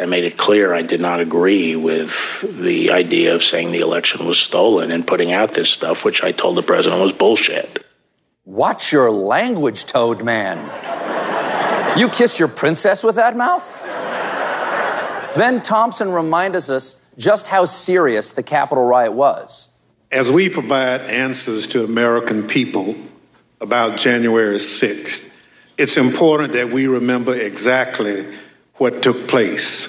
I 0.00 0.06
made 0.06 0.24
it 0.24 0.38
clear 0.38 0.72
I 0.72 0.80
did 0.80 1.00
not 1.00 1.20
agree 1.20 1.76
with 1.76 2.10
the 2.42 2.90
idea 2.90 3.34
of 3.34 3.44
saying 3.44 3.70
the 3.70 3.80
election 3.80 4.26
was 4.26 4.38
stolen 4.38 4.90
and 4.92 5.06
putting 5.06 5.30
out 5.30 5.52
this 5.52 5.68
stuff, 5.68 6.04
which 6.04 6.22
I 6.22 6.32
told 6.32 6.56
the 6.56 6.62
president 6.62 7.02
was 7.02 7.12
bullshit. 7.12 7.84
Watch 8.46 8.92
your 8.92 9.10
language, 9.10 9.84
Toad 9.84 10.24
Man. 10.24 11.98
You 11.98 12.08
kiss 12.08 12.38
your 12.38 12.48
princess 12.48 13.02
with 13.04 13.16
that 13.16 13.36
mouth? 13.36 13.62
Then 15.36 15.62
Thompson 15.62 16.12
reminds 16.12 16.70
us 16.70 16.96
just 17.18 17.46
how 17.46 17.66
serious 17.66 18.30
the 18.30 18.42
Capitol 18.42 18.84
riot 18.84 19.12
was. 19.12 19.68
As 20.10 20.30
we 20.30 20.48
provide 20.48 21.02
answers 21.02 21.66
to 21.68 21.84
American 21.84 22.46
people 22.46 22.96
about 23.60 23.98
January 23.98 24.58
6th, 24.58 25.20
it's 25.76 25.98
important 25.98 26.54
that 26.54 26.72
we 26.72 26.86
remember 26.86 27.34
exactly 27.34 28.26
what 28.80 29.02
took 29.02 29.28
place. 29.28 29.88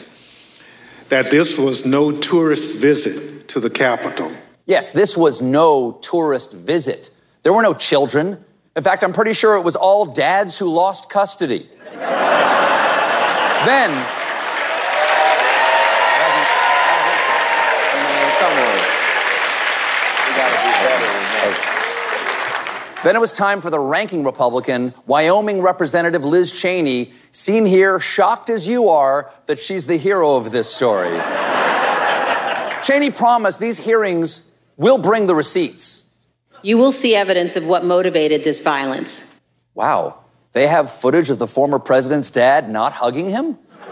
That 1.07 1.31
this 1.31 1.57
was 1.57 1.85
no 1.85 2.11
tourist 2.11 2.73
visit 2.73 3.47
to 3.47 3.61
the 3.61 3.69
Capitol. 3.69 4.35
Yes, 4.65 4.91
this 4.91 5.15
was 5.15 5.41
no 5.41 5.93
tourist 6.01 6.51
visit. 6.51 7.09
There 7.43 7.53
were 7.53 7.61
no 7.61 7.73
children. 7.73 8.43
In 8.75 8.83
fact, 8.83 9.03
I'm 9.03 9.13
pretty 9.13 9.31
sure 9.31 9.55
it 9.55 9.61
was 9.61 9.77
all 9.77 10.07
dads 10.07 10.57
who 10.57 10.65
lost 10.67 11.09
custody. 11.09 11.69
then, 11.93 13.91
Then 23.03 23.15
it 23.15 23.19
was 23.19 23.31
time 23.31 23.61
for 23.61 23.71
the 23.71 23.79
ranking 23.79 24.23
Republican, 24.23 24.93
Wyoming 25.07 25.61
Representative 25.61 26.23
Liz 26.23 26.51
Cheney, 26.51 27.13
seen 27.31 27.65
here, 27.65 27.99
shocked 27.99 28.51
as 28.51 28.67
you 28.67 28.89
are 28.89 29.31
that 29.47 29.59
she's 29.59 29.87
the 29.87 29.97
hero 29.97 30.35
of 30.35 30.51
this 30.51 30.71
story. 30.71 31.09
Cheney 32.83 33.09
promised 33.09 33.59
these 33.59 33.79
hearings 33.79 34.41
will 34.77 34.99
bring 34.99 35.25
the 35.25 35.33
receipts. 35.33 36.03
You 36.61 36.77
will 36.77 36.91
see 36.91 37.15
evidence 37.15 37.55
of 37.55 37.63
what 37.63 37.83
motivated 37.83 38.43
this 38.43 38.61
violence. 38.61 39.19
Wow, 39.73 40.19
they 40.53 40.67
have 40.67 40.93
footage 40.99 41.31
of 41.31 41.39
the 41.39 41.47
former 41.47 41.79
president's 41.79 42.29
dad 42.29 42.69
not 42.69 42.93
hugging 42.93 43.31
him? 43.31 43.57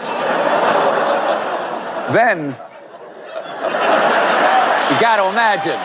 then, 2.14 2.50
you 4.86 5.02
gotta 5.02 5.28
imagine. 5.30 5.80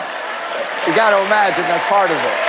You 0.87 0.95
gotta 0.95 1.25
imagine 1.25 1.63
that's 1.63 1.89
part 1.89 2.11
of 2.11 2.17
it. 2.17 2.44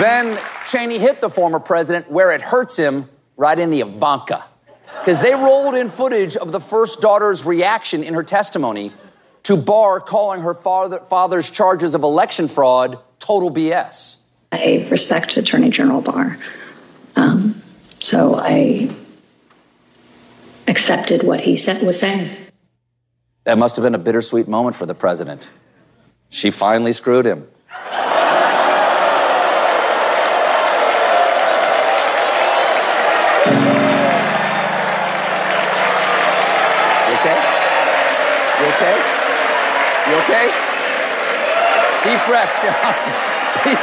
Then 0.00 0.38
Cheney 0.68 0.98
hit 0.98 1.20
the 1.20 1.30
former 1.30 1.60
president 1.60 2.10
where 2.10 2.30
it 2.32 2.40
hurts 2.40 2.76
him, 2.76 3.08
right 3.36 3.58
in 3.58 3.70
the 3.70 3.80
Ivanka. 3.80 4.44
Because 5.00 5.20
they 5.20 5.34
rolled 5.34 5.74
in 5.74 5.90
footage 5.90 6.36
of 6.36 6.52
the 6.52 6.60
first 6.60 7.00
daughter's 7.00 7.44
reaction 7.44 8.02
in 8.02 8.14
her 8.14 8.22
testimony 8.22 8.92
to 9.44 9.56
Barr 9.56 10.00
calling 10.00 10.42
her 10.42 10.54
father, 10.54 11.00
father's 11.08 11.48
charges 11.48 11.94
of 11.94 12.02
election 12.02 12.48
fraud 12.48 12.98
total 13.18 13.50
BS. 13.50 14.16
I 14.52 14.86
respect 14.90 15.36
Attorney 15.36 15.70
General 15.70 16.00
Barr. 16.00 16.38
Um, 17.16 17.62
so 18.00 18.34
I 18.36 18.94
accepted 20.66 21.22
what 21.22 21.40
he 21.40 21.56
said, 21.56 21.82
was 21.82 21.98
saying. 21.98 22.36
That 23.44 23.58
must 23.58 23.76
have 23.76 23.82
been 23.82 23.94
a 23.94 23.98
bittersweet 23.98 24.48
moment 24.48 24.76
for 24.76 24.86
the 24.86 24.94
president. 24.94 25.46
She 26.30 26.50
finally 26.50 26.92
screwed 26.92 27.24
him. 27.24 27.48
You 37.08 37.14
okay? 37.18 37.38
You 38.58 38.66
okay? 38.74 38.96
You 40.08 40.14
okay? 40.22 40.46
Deep 42.04 42.20
breath, 42.26 42.52
Sean. 42.60 42.94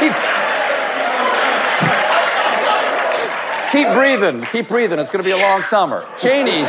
Deep. 0.00 0.14
Keep 3.72 3.88
breathing. 3.94 4.46
Keep 4.52 4.68
breathing. 4.68 4.98
It's 4.98 5.10
going 5.10 5.22
to 5.22 5.28
be 5.28 5.32
a 5.32 5.36
long 5.36 5.62
summer. 5.64 6.06
Cheney. 6.18 6.64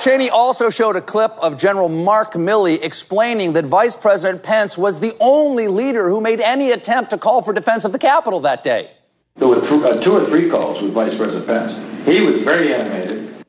Cheney 0.00 0.28
also 0.28 0.70
showed 0.70 0.96
a 0.96 1.00
clip 1.00 1.32
of 1.38 1.56
General 1.56 1.88
Mark 1.88 2.32
Milley 2.34 2.82
explaining 2.82 3.52
that 3.52 3.64
Vice 3.64 3.94
President 3.94 4.42
Pence 4.42 4.76
was 4.76 5.00
the 5.00 5.16
only 5.20 5.68
leader 5.68 6.08
who 6.08 6.20
made 6.20 6.40
any 6.40 6.72
attempt 6.72 7.10
to 7.10 7.18
call 7.18 7.42
for 7.42 7.52
defense 7.52 7.84
of 7.84 7.92
the 7.92 7.98
Capitol 7.98 8.40
that 8.40 8.64
day. 8.64 8.90
There 9.36 9.46
were 9.46 9.62
uh, 9.62 10.02
two 10.02 10.12
or 10.12 10.28
three 10.28 10.50
calls 10.50 10.82
with 10.82 10.92
Vice 10.92 11.16
President 11.16 11.46
Pence. 11.46 11.89
He 12.04 12.20
was 12.20 12.42
very 12.44 12.74
animated. 12.74 13.44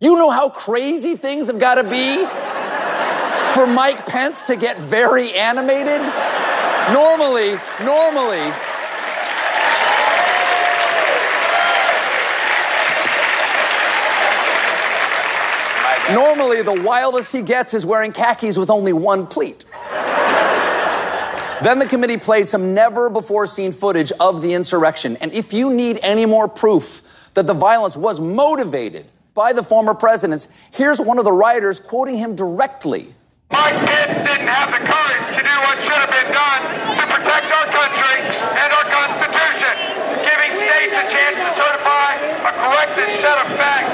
You 0.00 0.16
know 0.16 0.30
how 0.30 0.48
crazy 0.48 1.16
things 1.16 1.46
have 1.46 1.58
got 1.58 1.74
to 1.74 1.84
be 1.84 2.16
for 3.54 3.66
Mike 3.66 4.06
Pence 4.06 4.42
to 4.42 4.56
get 4.56 4.80
very 4.80 5.34
animated? 5.34 6.00
Normally, 6.92 7.60
normally, 7.82 8.52
Normally, 16.10 16.62
the 16.62 16.72
wildest 16.72 17.30
he 17.30 17.40
gets 17.40 17.72
is 17.72 17.86
wearing 17.86 18.12
khakis 18.12 18.56
with 18.56 18.68
only 18.68 18.92
one 18.92 19.28
pleat. 19.28 19.64
Then 21.62 21.78
the 21.78 21.86
committee 21.86 22.16
played 22.16 22.48
some 22.48 22.74
never 22.74 23.10
before 23.10 23.46
seen 23.46 23.72
footage 23.72 24.12
of 24.12 24.42
the 24.42 24.54
insurrection. 24.54 25.16
And 25.18 25.32
if 25.32 25.52
you 25.52 25.72
need 25.72 25.98
any 26.02 26.26
more 26.26 26.48
proof 26.48 27.02
that 27.34 27.46
the 27.46 27.54
violence 27.54 27.96
was 27.96 28.18
motivated 28.18 29.06
by 29.34 29.52
the 29.52 29.62
former 29.62 29.94
presidents, 29.94 30.48
here's 30.72 31.00
one 31.00 31.18
of 31.18 31.24
the 31.24 31.32
rioters 31.32 31.80
quoting 31.80 32.16
him 32.16 32.34
directly. 32.36 33.14
Mike 33.50 33.74
Pence 33.86 34.14
didn't 34.26 34.46
have 34.46 34.70
the 34.70 34.82
courage 34.86 35.26
to 35.36 35.42
do 35.42 35.54
what 35.66 35.76
should 35.82 36.00
have 36.00 36.14
been 36.14 36.30
done 36.30 36.62
to 36.70 37.04
protect 37.10 37.50
our 37.50 37.66
country 37.74 38.18
and 38.30 38.70
our 38.70 38.86
Constitution, 38.86 39.74
giving 40.22 40.52
states 40.54 40.94
a 40.94 41.04
chance 41.10 41.34
to 41.34 41.50
certify 41.58 42.10
a 42.46 42.52
corrected 42.62 43.10
set 43.18 43.38
of 43.42 43.48
facts, 43.58 43.90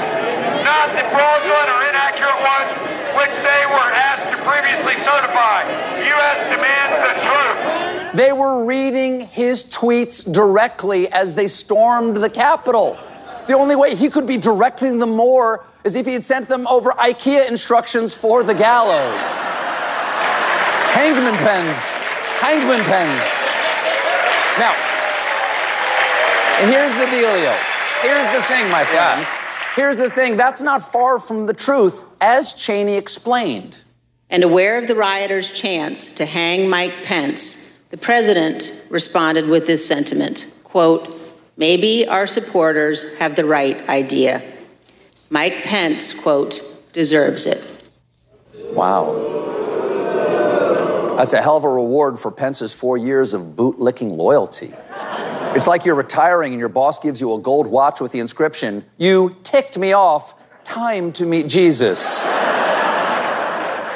not 0.67 0.91
the 0.91 1.07
fraudulent 1.15 1.69
or 1.71 1.79
inaccurate 1.87 2.41
ones 2.43 2.75
which 3.15 3.35
they 3.39 3.63
were 3.71 3.89
asked 3.95 4.27
to 4.35 4.37
previously 4.43 4.99
certify. 5.07 5.63
U.S. 5.63 6.37
demands 6.51 6.95
the 7.07 7.13
truth. 7.23 8.15
They 8.17 8.33
were 8.33 8.65
reading 8.65 9.21
his 9.21 9.63
tweets 9.63 10.29
directly 10.29 11.07
as 11.07 11.35
they 11.35 11.47
stormed 11.47 12.17
the 12.17 12.29
Capitol. 12.29 12.99
The 13.47 13.53
only 13.53 13.77
way 13.77 13.95
he 13.95 14.09
could 14.09 14.27
be 14.27 14.35
directing 14.35 14.99
them 14.99 15.11
more 15.11 15.63
is 15.85 15.95
if 15.95 16.05
he 16.05 16.11
had 16.11 16.25
sent 16.25 16.49
them 16.49 16.67
over 16.67 16.91
IKEA 16.91 17.47
instructions 17.47 18.13
for 18.13 18.43
the 18.43 18.53
gallows. 18.53 19.21
Hangman 20.91 21.37
Pence. 21.37 21.79
Hangman 22.43 22.83
Pence. 22.83 23.23
Now, 24.59 24.75
and 26.59 26.69
here's 26.69 26.91
the 26.99 27.05
dealio. 27.05 27.57
Here's 28.01 28.35
the 28.35 28.43
thing, 28.47 28.69
my 28.69 28.83
friends. 28.83 29.27
Here's 29.77 29.97
the 29.97 30.09
thing. 30.09 30.37
That's 30.37 30.59
not 30.59 30.91
far 30.91 31.19
from 31.19 31.45
the 31.45 31.53
truth, 31.53 31.93
as 32.19 32.51
Cheney 32.53 32.95
explained. 32.95 33.77
And 34.27 34.43
aware 34.43 34.79
of 34.79 34.87
the 34.87 34.95
rioters' 34.95 35.51
chance 35.51 36.09
to 36.13 36.25
hang 36.25 36.67
Mike 36.67 37.03
Pence, 37.05 37.55
the 37.91 37.97
president 37.97 38.71
responded 38.89 39.47
with 39.47 39.67
this 39.67 39.85
sentiment 39.85 40.47
quote, 40.63 41.15
Maybe 41.57 42.07
our 42.07 42.25
supporters 42.25 43.05
have 43.19 43.35
the 43.35 43.45
right 43.45 43.87
idea. 43.87 44.41
Mike 45.29 45.61
Pence, 45.63 46.11
quote, 46.11 46.59
deserves 46.91 47.45
it. 47.45 47.63
Wow. 48.73 49.35
That's 51.17 51.33
a 51.33 51.41
hell 51.41 51.57
of 51.57 51.63
a 51.63 51.69
reward 51.69 52.19
for 52.19 52.31
Pence's 52.31 52.73
four 52.73 52.97
years 52.97 53.31
of 53.33 53.41
bootlicking 53.55 54.17
loyalty. 54.17 54.73
It's 55.55 55.65
like 55.65 55.85
you're 55.85 55.95
retiring 55.95 56.53
and 56.53 56.59
your 56.59 56.69
boss 56.69 56.99
gives 56.99 57.19
you 57.19 57.33
a 57.33 57.39
gold 57.39 57.67
watch 57.67 57.99
with 57.99 58.11
the 58.11 58.19
inscription, 58.19 58.85
You 58.97 59.35
ticked 59.43 59.77
me 59.77 59.93
off, 59.93 60.33
time 60.63 61.13
to 61.13 61.25
meet 61.25 61.47
Jesus. 61.47 62.19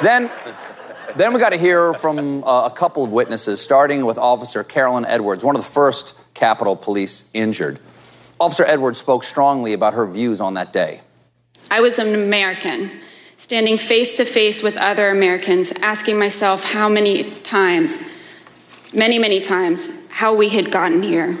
then, 0.02 0.30
then 1.16 1.32
we 1.32 1.38
got 1.38 1.50
to 1.50 1.58
hear 1.58 1.94
from 1.94 2.42
uh, 2.42 2.66
a 2.66 2.70
couple 2.70 3.04
of 3.04 3.10
witnesses, 3.10 3.60
starting 3.60 4.04
with 4.04 4.18
Officer 4.18 4.64
Caroline 4.64 5.04
Edwards, 5.04 5.44
one 5.44 5.54
of 5.54 5.62
the 5.62 5.70
first 5.70 6.14
Capitol 6.34 6.74
Police 6.74 7.24
injured. 7.32 7.78
Officer 8.40 8.64
Edwards 8.64 8.98
spoke 8.98 9.22
strongly 9.22 9.72
about 9.72 9.94
her 9.94 10.06
views 10.06 10.40
on 10.40 10.54
that 10.54 10.72
day. 10.72 11.02
I 11.70 11.80
was 11.80 11.98
an 11.98 12.14
American, 12.14 12.90
standing 13.38 13.78
face 13.78 14.14
to 14.14 14.24
face 14.24 14.62
with 14.62 14.76
other 14.76 15.10
Americans, 15.10 15.72
asking 15.80 16.18
myself 16.18 16.62
how 16.62 16.88
many 16.88 17.30
times, 17.42 17.92
many, 18.92 19.18
many 19.18 19.40
times, 19.40 19.86
how 20.22 20.32
we 20.32 20.48
had 20.48 20.70
gotten 20.70 21.02
here? 21.02 21.36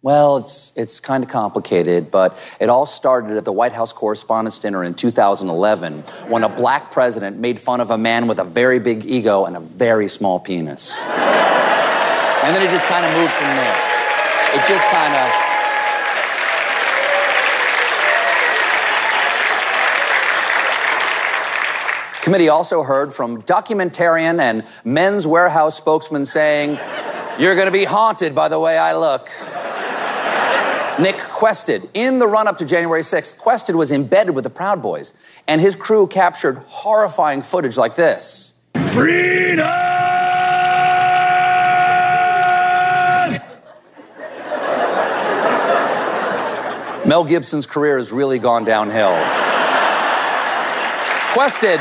Well, 0.00 0.38
it's 0.38 0.72
it's 0.74 1.00
kind 1.00 1.22
of 1.22 1.28
complicated, 1.28 2.10
but 2.10 2.38
it 2.58 2.70
all 2.70 2.86
started 2.86 3.36
at 3.36 3.44
the 3.44 3.52
White 3.52 3.74
House 3.74 3.92
Correspondents' 3.92 4.58
Dinner 4.58 4.82
in 4.82 4.94
2011 4.94 6.02
when 6.28 6.42
a 6.42 6.48
black 6.48 6.92
president 6.92 7.38
made 7.38 7.60
fun 7.60 7.82
of 7.82 7.90
a 7.90 7.98
man 7.98 8.28
with 8.28 8.38
a 8.38 8.44
very 8.44 8.78
big 8.78 9.04
ego 9.04 9.44
and 9.44 9.54
a 9.54 9.60
very 9.60 10.08
small 10.08 10.40
penis. 10.40 10.96
and 10.96 12.56
then 12.56 12.62
it 12.66 12.70
just 12.70 12.86
kind 12.86 13.04
of 13.04 13.12
moved 13.12 13.34
from 13.34 13.54
there. 13.54 13.76
It 14.54 14.66
just 14.66 14.86
kind 14.88 15.14
of 15.14 15.28
Committee 22.22 22.48
also 22.48 22.82
heard 22.82 23.12
from 23.12 23.42
documentarian 23.42 24.40
and 24.40 24.64
Men's 24.84 25.26
Wearhouse 25.26 25.74
spokesman 25.74 26.24
saying 26.24 26.78
you're 27.38 27.54
going 27.54 27.66
to 27.66 27.72
be 27.72 27.84
haunted 27.84 28.34
by 28.34 28.48
the 28.48 28.58
way 28.58 28.76
I 28.76 28.94
look. 28.94 29.30
Nick 31.00 31.18
Quested. 31.18 31.88
In 31.94 32.18
the 32.18 32.26
run 32.26 32.46
up 32.46 32.58
to 32.58 32.64
January 32.66 33.02
6th, 33.02 33.38
Quested 33.38 33.74
was 33.74 33.90
embedded 33.90 34.34
with 34.34 34.44
the 34.44 34.50
Proud 34.50 34.82
Boys, 34.82 35.12
and 35.48 35.60
his 35.60 35.74
crew 35.74 36.06
captured 36.06 36.58
horrifying 36.66 37.42
footage 37.42 37.76
like 37.76 37.96
this. 37.96 38.52
Freedom! 38.92 39.66
Mel 47.06 47.24
Gibson's 47.24 47.66
career 47.66 47.98
has 47.98 48.12
really 48.12 48.38
gone 48.38 48.64
downhill. 48.64 49.16
Quested. 51.32 51.80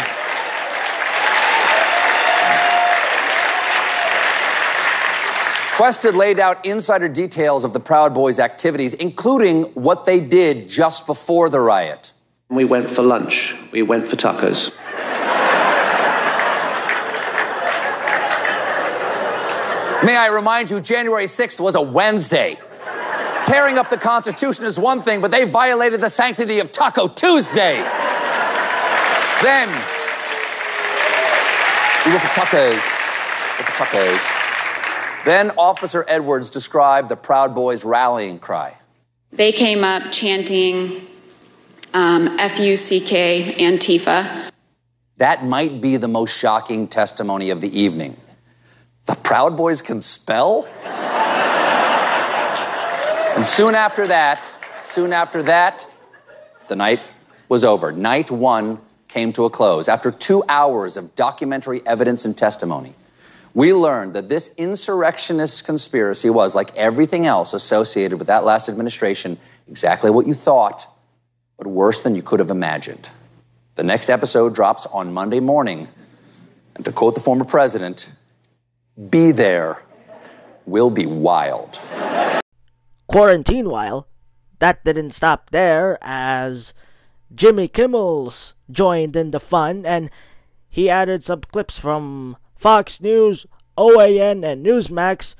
Quested 5.81 6.13
laid 6.13 6.39
out 6.39 6.63
insider 6.63 7.07
details 7.07 7.63
of 7.63 7.73
the 7.73 7.79
Proud 7.79 8.13
Boys' 8.13 8.37
activities, 8.37 8.93
including 8.93 9.63
what 9.73 10.05
they 10.05 10.19
did 10.19 10.69
just 10.69 11.07
before 11.07 11.49
the 11.49 11.59
riot. 11.59 12.11
We 12.51 12.65
went 12.65 12.91
for 12.91 13.01
lunch. 13.01 13.55
We 13.71 13.81
went 13.81 14.07
for 14.07 14.15
tacos. 14.15 14.71
May 20.05 20.15
I 20.15 20.27
remind 20.27 20.69
you, 20.69 20.79
January 20.81 21.25
6th 21.25 21.59
was 21.59 21.73
a 21.73 21.81
Wednesday. 21.81 22.59
Tearing 23.43 23.79
up 23.79 23.89
the 23.89 23.97
Constitution 23.97 24.65
is 24.65 24.77
one 24.77 25.01
thing, 25.01 25.19
but 25.19 25.31
they 25.31 25.45
violated 25.45 25.99
the 25.99 26.09
sanctity 26.09 26.59
of 26.59 26.71
Taco 26.71 27.07
Tuesday. 27.07 27.77
Then, 29.41 29.69
we 32.05 32.11
went 32.11 32.21
for 32.21 32.39
tacos. 32.39 32.69
We 32.69 33.63
Went 33.63 33.75
for 33.75 33.85
tacos. 33.85 34.40
Then 35.25 35.51
Officer 35.51 36.03
Edwards 36.07 36.49
described 36.49 37.09
the 37.09 37.15
Proud 37.15 37.53
Boys' 37.53 37.83
rallying 37.83 38.39
cry. 38.39 38.77
They 39.31 39.51
came 39.51 39.83
up 39.83 40.11
chanting 40.11 41.07
um, 41.93 42.39
F 42.39 42.59
U 42.59 42.75
C 42.75 42.99
K 43.01 43.55
Antifa. 43.59 44.49
That 45.17 45.45
might 45.45 45.79
be 45.81 45.97
the 45.97 46.07
most 46.07 46.31
shocking 46.31 46.87
testimony 46.87 47.51
of 47.51 47.61
the 47.61 47.79
evening. 47.79 48.17
The 49.05 49.15
Proud 49.15 49.55
Boys 49.55 49.81
can 49.81 50.01
spell? 50.01 50.67
and 53.35 53.45
soon 53.45 53.75
after 53.75 54.07
that, 54.07 54.43
soon 54.93 55.13
after 55.13 55.43
that, 55.43 55.85
the 56.67 56.75
night 56.75 57.01
was 57.47 57.63
over. 57.63 57.91
Night 57.91 58.31
one 58.31 58.79
came 59.07 59.33
to 59.33 59.45
a 59.45 59.49
close. 59.49 59.87
After 59.87 60.09
two 60.11 60.43
hours 60.49 60.97
of 60.97 61.15
documentary 61.15 61.85
evidence 61.85 62.25
and 62.25 62.35
testimony, 62.37 62.95
we 63.53 63.73
learned 63.73 64.13
that 64.13 64.29
this 64.29 64.49
insurrectionist 64.57 65.63
conspiracy 65.63 66.29
was, 66.29 66.55
like 66.55 66.75
everything 66.75 67.25
else 67.25 67.53
associated 67.53 68.17
with 68.17 68.27
that 68.27 68.43
last 68.43 68.69
administration, 68.69 69.37
exactly 69.67 70.09
what 70.09 70.27
you 70.27 70.33
thought, 70.33 70.87
but 71.57 71.67
worse 71.67 72.01
than 72.01 72.15
you 72.15 72.21
could 72.21 72.39
have 72.39 72.49
imagined. 72.49 73.09
The 73.75 73.83
next 73.83 74.09
episode 74.09 74.55
drops 74.55 74.85
on 74.87 75.13
Monday 75.13 75.39
morning. 75.39 75.87
And 76.75 76.85
to 76.85 76.91
quote 76.91 77.15
the 77.15 77.21
former 77.21 77.45
president, 77.45 78.07
be 79.09 79.31
there 79.31 79.81
We'll 80.65 80.89
be 80.89 81.05
wild. 81.05 81.79
Quarantine 83.07 83.69
while, 83.69 84.07
that 84.59 84.83
didn't 84.85 85.13
stop 85.13 85.49
there 85.49 85.97
as 86.01 86.73
Jimmy 87.33 87.67
Kimmel's 87.67 88.53
joined 88.69 89.15
in 89.15 89.31
the 89.31 89.39
fun 89.39 89.85
and 89.85 90.09
he 90.69 90.89
added 90.89 91.23
some 91.23 91.41
clips 91.41 91.77
from 91.77 92.37
Fox 92.61 93.01
News, 93.01 93.47
OAN, 93.75 94.45
and 94.45 94.63
Newsmax 94.63 95.35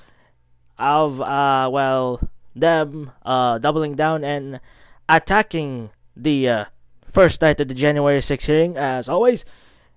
of, 0.79 1.21
uh, 1.21 1.69
well, 1.71 2.19
them 2.55 3.12
uh, 3.23 3.60
doubling 3.60 3.95
down 3.95 4.23
and 4.23 4.60
attacking 5.07 5.91
the 6.17 6.49
uh, 6.49 6.65
first 7.13 7.39
night 7.41 7.60
of 7.60 7.67
the 7.67 7.75
January 7.75 8.19
6th 8.19 8.41
hearing, 8.41 8.75
as 8.75 9.07
always. 9.07 9.45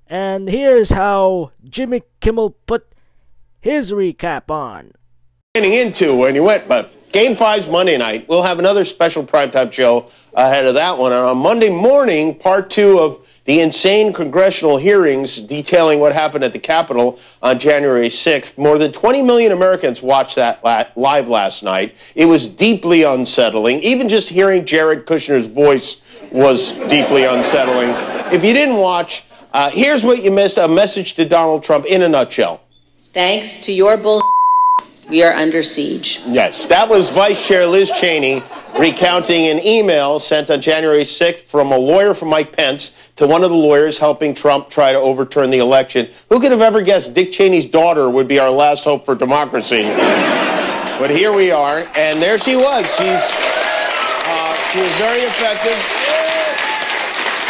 And 0.06 0.50
here's 0.50 0.90
how 0.90 1.52
Jimmy 1.64 2.02
Kimmel 2.20 2.50
put 2.66 2.86
his 3.58 3.92
recap 3.92 4.50
on. 4.50 4.92
Getting 5.54 5.72
into 5.72 6.14
when 6.14 6.34
you 6.34 6.42
went, 6.42 6.68
but 6.68 6.92
Game 7.10 7.36
Five's 7.36 7.66
Monday 7.66 7.96
night. 7.96 8.26
We'll 8.28 8.42
have 8.42 8.58
another 8.58 8.84
special 8.84 9.24
primetime 9.24 9.72
show 9.72 10.10
ahead 10.34 10.66
of 10.66 10.74
that 10.74 10.98
one. 10.98 11.12
And 11.12 11.22
on 11.22 11.38
Monday 11.38 11.70
morning, 11.70 12.38
part 12.38 12.70
two 12.70 12.98
of 12.98 13.23
the 13.46 13.60
insane 13.60 14.12
congressional 14.12 14.78
hearings 14.78 15.36
detailing 15.36 16.00
what 16.00 16.12
happened 16.12 16.44
at 16.44 16.52
the 16.52 16.58
Capitol 16.58 17.18
on 17.42 17.58
January 17.58 18.08
6th. 18.08 18.56
More 18.56 18.78
than 18.78 18.92
20 18.92 19.22
million 19.22 19.52
Americans 19.52 20.00
watched 20.00 20.36
that 20.36 20.62
live 20.96 21.28
last 21.28 21.62
night. 21.62 21.94
It 22.14 22.24
was 22.24 22.46
deeply 22.46 23.02
unsettling. 23.02 23.80
Even 23.80 24.08
just 24.08 24.28
hearing 24.28 24.64
Jared 24.64 25.06
Kushner's 25.06 25.46
voice 25.46 26.00
was 26.32 26.72
deeply 26.88 27.24
unsettling. 27.24 27.90
If 28.32 28.42
you 28.42 28.54
didn't 28.54 28.76
watch, 28.76 29.24
uh, 29.52 29.70
here's 29.70 30.02
what 30.02 30.22
you 30.22 30.30
missed 30.30 30.56
a 30.56 30.66
message 30.66 31.14
to 31.16 31.28
Donald 31.28 31.64
Trump 31.64 31.84
in 31.84 32.02
a 32.02 32.08
nutshell. 32.08 32.62
Thanks 33.12 33.64
to 33.66 33.72
your 33.72 33.96
bull, 33.98 34.22
we 35.08 35.22
are 35.22 35.34
under 35.34 35.62
siege. 35.62 36.18
Yes, 36.26 36.66
that 36.70 36.88
was 36.88 37.10
Vice 37.10 37.46
Chair 37.46 37.66
Liz 37.66 37.90
Cheney 38.00 38.42
recounting 38.78 39.46
an 39.46 39.64
email 39.64 40.18
sent 40.18 40.50
on 40.50 40.60
January 40.60 41.04
6th 41.04 41.46
from 41.50 41.70
a 41.70 41.76
lawyer 41.76 42.14
from 42.14 42.28
Mike 42.28 42.56
Pence 42.56 42.90
to 43.16 43.26
one 43.26 43.44
of 43.44 43.50
the 43.50 43.56
lawyers 43.56 43.98
helping 43.98 44.34
Trump 44.34 44.70
try 44.70 44.92
to 44.92 44.98
overturn 44.98 45.50
the 45.50 45.58
election. 45.58 46.12
Who 46.30 46.40
could 46.40 46.50
have 46.50 46.60
ever 46.60 46.82
guessed 46.82 47.14
Dick 47.14 47.32
Cheney's 47.32 47.70
daughter 47.70 48.10
would 48.10 48.26
be 48.26 48.38
our 48.38 48.50
last 48.50 48.84
hope 48.84 49.04
for 49.04 49.14
democracy? 49.14 49.82
but 49.82 51.10
here 51.10 51.32
we 51.32 51.50
are, 51.50 51.78
and 51.78 52.20
there 52.20 52.38
she 52.38 52.56
was. 52.56 52.84
She's 52.96 53.22
uh, 54.26 54.72
she 54.72 54.80
was 54.80 54.92
very 54.98 55.22
effective. 55.22 55.78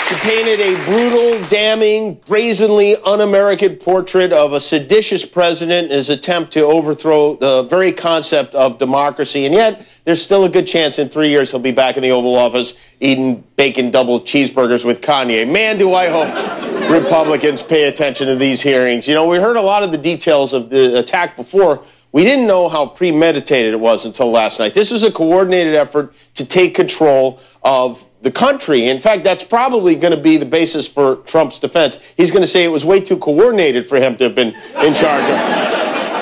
She 0.08 0.16
painted 0.16 0.60
a 0.60 0.84
brutal, 0.84 1.48
damning, 1.48 2.20
brazenly 2.26 2.94
un-American 2.94 3.76
portrait 3.76 4.34
of 4.34 4.52
a 4.52 4.60
seditious 4.60 5.24
president 5.24 5.90
in 5.90 5.96
his 5.96 6.10
attempt 6.10 6.52
to 6.52 6.64
overthrow 6.66 7.36
the 7.36 7.62
very 7.62 7.94
concept 7.94 8.54
of 8.54 8.78
democracy. 8.78 9.46
And 9.46 9.54
yet, 9.54 9.86
there's 10.04 10.22
still 10.22 10.44
a 10.44 10.48
good 10.48 10.66
chance 10.66 10.98
in 10.98 11.08
three 11.08 11.30
years 11.30 11.50
he'll 11.50 11.60
be 11.60 11.72
back 11.72 11.96
in 11.96 12.02
the 12.02 12.10
Oval 12.10 12.36
Office 12.36 12.74
eating 13.00 13.44
bacon 13.56 13.90
double 13.90 14.20
cheeseburgers 14.20 14.84
with 14.84 15.00
Kanye. 15.00 15.50
Man, 15.50 15.78
do 15.78 15.92
I 15.92 16.10
hope 16.10 16.90
Republicans 16.90 17.62
pay 17.62 17.84
attention 17.84 18.26
to 18.26 18.36
these 18.36 18.62
hearings. 18.62 19.08
You 19.08 19.14
know, 19.14 19.26
we 19.26 19.38
heard 19.38 19.56
a 19.56 19.62
lot 19.62 19.82
of 19.82 19.92
the 19.92 19.98
details 19.98 20.52
of 20.52 20.70
the 20.70 20.98
attack 20.98 21.36
before. 21.36 21.84
We 22.12 22.24
didn't 22.24 22.46
know 22.46 22.68
how 22.68 22.86
premeditated 22.86 23.74
it 23.74 23.80
was 23.80 24.04
until 24.04 24.30
last 24.30 24.60
night. 24.60 24.74
This 24.74 24.90
was 24.90 25.02
a 25.02 25.10
coordinated 25.10 25.74
effort 25.74 26.12
to 26.34 26.44
take 26.44 26.74
control 26.74 27.40
of 27.62 28.00
the 28.22 28.30
country. 28.30 28.86
In 28.86 29.00
fact, 29.00 29.24
that's 29.24 29.42
probably 29.42 29.96
going 29.96 30.14
to 30.14 30.20
be 30.20 30.36
the 30.36 30.46
basis 30.46 30.86
for 30.86 31.16
Trump's 31.26 31.58
defense. 31.58 31.96
He's 32.16 32.30
going 32.30 32.42
to 32.42 32.48
say 32.48 32.62
it 32.62 32.68
was 32.68 32.84
way 32.84 33.00
too 33.00 33.18
coordinated 33.18 33.88
for 33.88 33.96
him 33.96 34.16
to 34.18 34.24
have 34.24 34.34
been 34.34 34.54
in 34.54 34.94
charge 34.94 35.24
of 35.24 35.73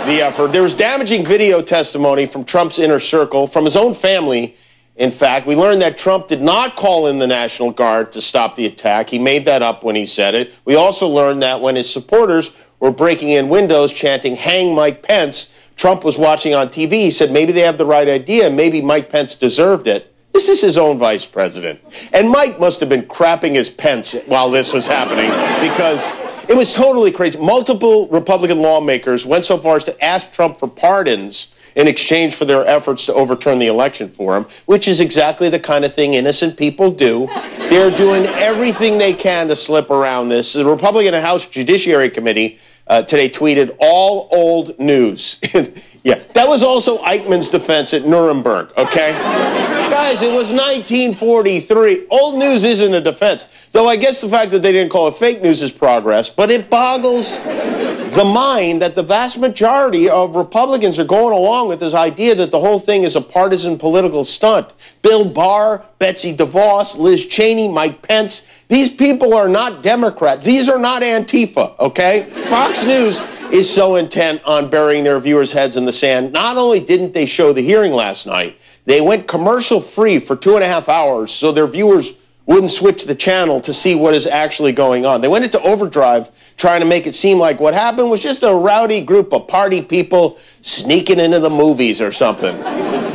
the 0.07 0.23
uh, 0.23 0.29
effort. 0.29 0.53
There 0.53 0.63
was 0.63 0.75
damaging 0.75 1.27
video 1.27 1.63
testimony 1.63 2.27
from 2.27 2.45
Trump's 2.45 2.79
inner 2.79 3.01
circle, 3.01 3.49
from 3.49 3.65
his 3.65 3.77
own 3.77 3.95
family. 3.95 4.57
In 4.97 5.13
fact, 5.13 5.47
we 5.47 5.55
learned 5.55 5.83
that 5.83 5.99
Trump 5.99 6.29
did 6.29 6.43
not 6.43 6.77
call 6.77 7.07
in 7.07 7.19
the 7.19 7.27
National 7.27 7.71
Guard 7.71 8.13
to 8.13 8.21
stop 8.21 8.57
the 8.57 8.67
attack. 8.67 9.09
He 9.09 9.19
made 9.19 9.47
that 9.47 9.63
up 9.63 9.83
when 9.83 9.97
he 9.97 10.07
said 10.07 10.35
it. 10.35 10.51
We 10.65 10.75
also 10.75 11.07
learned 11.07 11.43
that 11.43 11.61
when 11.61 11.77
his 11.77 11.93
supporters 11.93 12.51
were 12.79 12.91
breaking 12.91 13.31
in 13.31 13.49
windows 13.49 13.93
chanting, 13.93 14.37
Hang 14.37 14.75
Mike 14.75 15.03
Pence, 15.03 15.49
Trump 15.77 16.05
was 16.05 16.19
watching 16.19 16.55
on 16.55 16.69
TV. 16.69 17.05
He 17.05 17.11
said 17.11 17.31
maybe 17.31 17.53
they 17.53 17.63
have 17.63 17.79
the 17.79 17.87
right 17.87 18.09
idea. 18.09 18.51
Maybe 18.51 18.83
Mike 18.83 19.11
Pence 19.11 19.35
deserved 19.35 19.87
it. 19.87 20.15
This 20.35 20.49
is 20.49 20.61
his 20.61 20.79
own 20.79 20.99
vice 20.99 21.25
president. 21.25 21.81
And 22.13 22.31
Mike 22.31 22.59
must 22.59 22.81
have 22.81 22.89
been 22.89 23.07
crapping 23.07 23.55
his 23.55 23.69
pants 23.69 24.17
while 24.27 24.51
this 24.51 24.73
was 24.73 24.87
happening 24.87 25.29
because 25.61 26.01
it 26.49 26.57
was 26.57 26.73
totally 26.73 27.13
crazy. 27.13 27.39
Multiple 27.39 28.09
Republican 28.09 28.61
lawmakers 28.61 29.25
went 29.25 29.45
so 29.45 29.61
far 29.61 29.77
as 29.77 29.85
to 29.85 30.05
ask 30.05 30.33
Trump 30.33 30.59
for 30.59 30.69
pardons 30.69 31.49
in 31.75 31.89
exchange 31.89 32.37
for 32.37 32.45
their 32.45 32.67
efforts 32.67 33.07
to 33.07 33.15
overturn 33.15 33.59
the 33.59 33.67
election 33.67 34.13
for 34.17 34.37
him, 34.37 34.47
which 34.67 34.87
is 34.87 35.01
exactly 35.01 35.49
the 35.49 35.61
kind 35.61 35.85
of 35.85 35.95
thing 35.95 36.15
innocent 36.15 36.59
people 36.59 36.91
do. 36.91 37.27
They're 37.71 37.97
doing 37.97 38.27
everything 38.27 38.99
they 38.99 39.15
can 39.15 39.49
to 39.49 39.57
slip 39.57 39.91
around 39.91 40.29
this. 40.29 40.53
The 40.53 40.65
Republican 40.65 41.15
House 41.15 41.47
Judiciary 41.47 42.11
Committee 42.11 42.59
uh, 42.87 43.03
today 43.03 43.31
tweeted 43.31 43.77
all 43.79 44.29
old 44.33 44.79
news. 44.79 45.41
Yeah, 46.05 46.25
that 46.35 46.49
was 46.49 46.63
also 46.63 46.99
Eichmann's 47.03 47.49
defense 47.49 47.95
at 47.95 48.07
Nuremberg, 48.07 48.71
okay? 48.77 49.13
Guys, 49.13 50.21
it 50.21 50.33
was 50.33 50.51
1943. 50.51 52.09
Old 52.11 52.39
news 52.39 52.65
isn't 52.65 52.95
a 52.95 53.01
defense. 53.01 53.45
Though 53.71 53.89
I 53.89 53.97
guess 53.97 54.21
the 54.21 54.29
fact 54.29 54.51
that 54.51 54.63
they 54.63 54.73
didn't 54.73 54.91
call 54.91 55.09
it 55.09 55.19
fake 55.19 55.43
news 55.43 55.63
is 55.63 55.71
progress, 55.71 56.29
but 56.29 56.51
it 56.51 56.69
boggles 56.69 57.29
the 57.29 58.25
mind 58.25 58.83
that 58.83 58.95
the 58.95 59.03
vast 59.03 59.39
majority 59.39 60.09
of 60.09 60.35
Republicans 60.35 60.99
are 60.99 61.05
going 61.05 61.33
along 61.33 61.69
with 61.69 61.81
this 61.81 61.95
idea 61.95 62.35
that 62.35 62.51
the 62.51 62.61
whole 62.61 62.81
thing 62.81 63.05
is 63.05 63.15
a 63.15 63.21
partisan 63.21 63.79
political 63.79 64.25
stunt. 64.25 64.69
Bill 65.03 65.33
Barr, 65.33 65.87
Betsy 65.99 66.37
DeVos, 66.37 66.99
Liz 66.99 67.25
Cheney, 67.27 67.69
Mike 67.69 68.03
Pence, 68.03 68.43
these 68.73 68.89
people 68.95 69.35
are 69.35 69.49
not 69.49 69.83
Democrats. 69.83 70.47
These 70.47 70.67
are 70.67 70.79
not 70.79 71.03
Antifa, 71.03 71.79
okay? 71.79 72.47
Fox 72.49 72.83
News 72.83 73.21
is 73.53 73.69
so 73.69 73.97
intent 73.97 74.41
on 74.47 74.71
burying 74.71 75.05
their 75.05 75.21
viewers' 75.21 75.53
heads 75.53 75.77
in 75.77 75.85
the 75.85 75.93
sand. 75.93 76.33
Not 76.33 76.57
only 76.57 76.81
didn't 76.81 77.13
they 77.13 77.27
show 77.27 77.53
the 77.53 77.61
hearing 77.61 77.93
last 77.93 78.25
night, 78.25 78.57
they 78.87 79.03
went 79.03 79.29
commercial 79.29 79.83
free 79.83 80.21
for 80.21 80.37
two 80.37 80.55
and 80.55 80.65
a 80.65 80.69
half 80.69 80.89
hours 80.89 81.31
so 81.33 81.53
their 81.53 81.67
viewers 81.67 82.13
wouldn't 82.47 82.71
switch 82.71 83.05
the 83.05 83.15
channel 83.15 83.61
to 83.61 83.75
see 83.75 83.95
what 83.95 84.17
is 84.17 84.27
actually 84.27 84.73
going 84.73 85.05
on. 85.05 85.21
They 85.21 85.29
went 85.29 85.45
into 85.45 85.61
overdrive 85.61 86.31
trying 86.63 86.81
to 86.81 86.87
make 86.87 87.09
it 87.09 87.15
seem 87.17 87.39
like 87.39 87.59
what 87.59 87.75
happened 87.75 88.09
was 88.09 88.21
just 88.21 88.45
a 88.45 88.55
rowdy 88.55 89.05
group 89.05 89.33
of 89.33 89.49
party 89.49 89.83
people 89.83 90.39
sneaking 90.63 91.19
into 91.19 91.41
the 91.41 91.51
movies 91.51 92.01
or 92.01 92.13
something. 92.13 92.57